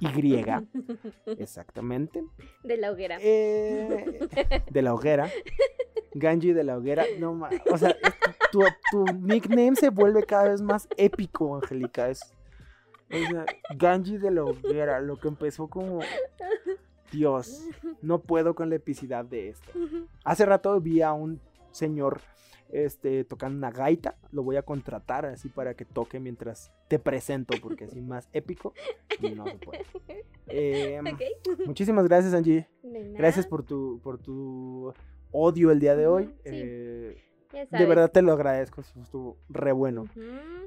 [0.00, 0.34] Y,
[1.38, 2.24] exactamente.
[2.64, 3.18] De la hoguera.
[3.20, 4.18] Eh,
[4.70, 5.30] de la hoguera.
[6.14, 7.04] Ganji de la hoguera.
[7.18, 7.96] No ma- O sea,
[8.50, 8.60] tu,
[8.90, 12.08] tu nickname se vuelve cada vez más épico, Angélica.
[12.10, 12.22] Es,
[13.10, 13.44] o sea,
[13.76, 15.00] Ganji de la hoguera.
[15.00, 16.00] Lo que empezó como.
[17.10, 17.66] Dios,
[18.00, 19.70] no puedo con la epicidad de esto.
[20.24, 21.40] Hace rato vi a un
[21.70, 22.20] señor
[22.70, 24.16] este, tocando una gaita.
[24.30, 28.72] Lo voy a contratar así para que toque mientras te presento, porque así más épico.
[29.36, 29.84] No se puede.
[30.46, 31.04] Em.
[31.66, 32.66] Muchísimas gracias, Angie.
[33.14, 34.94] Gracias por tu, por tu
[35.32, 36.26] odio el día de hoy.
[36.44, 36.50] Sí.
[36.52, 37.16] Eh,
[37.52, 40.06] de verdad te lo agradezco, estuvo re bueno.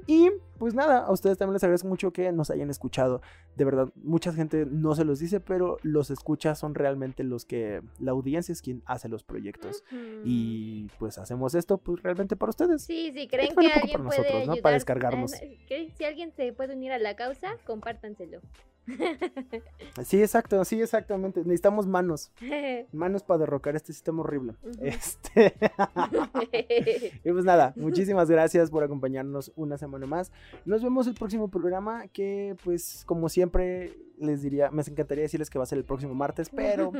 [0.06, 3.22] Y pues nada, a ustedes también les agradezco mucho que nos hayan escuchado.
[3.56, 7.82] De verdad, mucha gente no se los dice, pero los escucha son realmente los que,
[7.98, 9.82] la audiencia es quien hace los proyectos.
[10.24, 12.82] Y pues hacemos esto pues realmente para ustedes.
[12.82, 14.62] Sí, sí, creen que alguien para puede nosotros, ¿no?
[14.62, 15.32] Para descargarnos.
[15.66, 18.40] Que Si alguien se puede unir a la causa, compártanselo.
[20.04, 21.40] Sí, exacto, sí, exactamente.
[21.40, 22.30] Necesitamos manos,
[22.92, 24.54] manos para derrocar este sistema horrible.
[24.80, 25.54] Este.
[27.24, 30.32] Y pues nada, muchísimas gracias por acompañarnos una semana más.
[30.64, 35.58] Nos vemos el próximo programa que pues como siempre les diría, me encantaría decirles que
[35.58, 36.92] va a ser el próximo martes, pero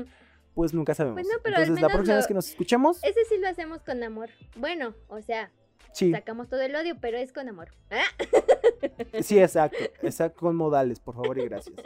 [0.55, 1.17] pues nunca sabemos.
[1.21, 3.49] Pues no, pero al Entonces la próxima lo- vez que nos escuchemos, Ese sí lo
[3.49, 4.31] hacemos con amor.
[4.57, 5.51] Bueno, o sea,
[5.97, 7.71] sí, sacamos todo el odio, pero es con amor.
[7.91, 8.05] ¿Ah?
[9.23, 11.77] sí, exacto, exacto, con modales, por favor y gracias.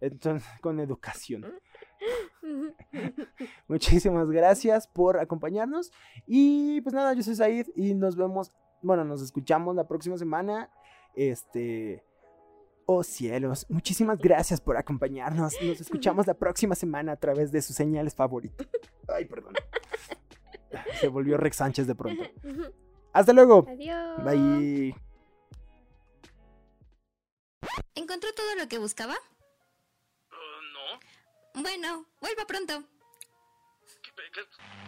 [0.00, 1.46] Entonces, con educación.
[3.68, 5.90] Muchísimas gracias por acompañarnos
[6.26, 10.70] y pues nada, yo soy Said y nos vemos, bueno, nos escuchamos la próxima semana.
[11.14, 12.04] Este,
[12.86, 15.54] oh cielos, muchísimas gracias por acompañarnos.
[15.62, 18.66] Nos escuchamos la próxima semana a través de sus señales favoritas.
[19.08, 19.54] Ay, perdón.
[21.00, 22.22] Se volvió Rex Sánchez de pronto.
[23.14, 23.64] Hasta luego.
[23.68, 24.24] Adiós.
[24.24, 24.94] Bye.
[27.94, 29.14] ¿Encontró todo lo que buscaba?
[30.72, 31.62] no.
[31.62, 32.82] Bueno, vuelva pronto.
[34.02, 34.83] ¿Qué- qué-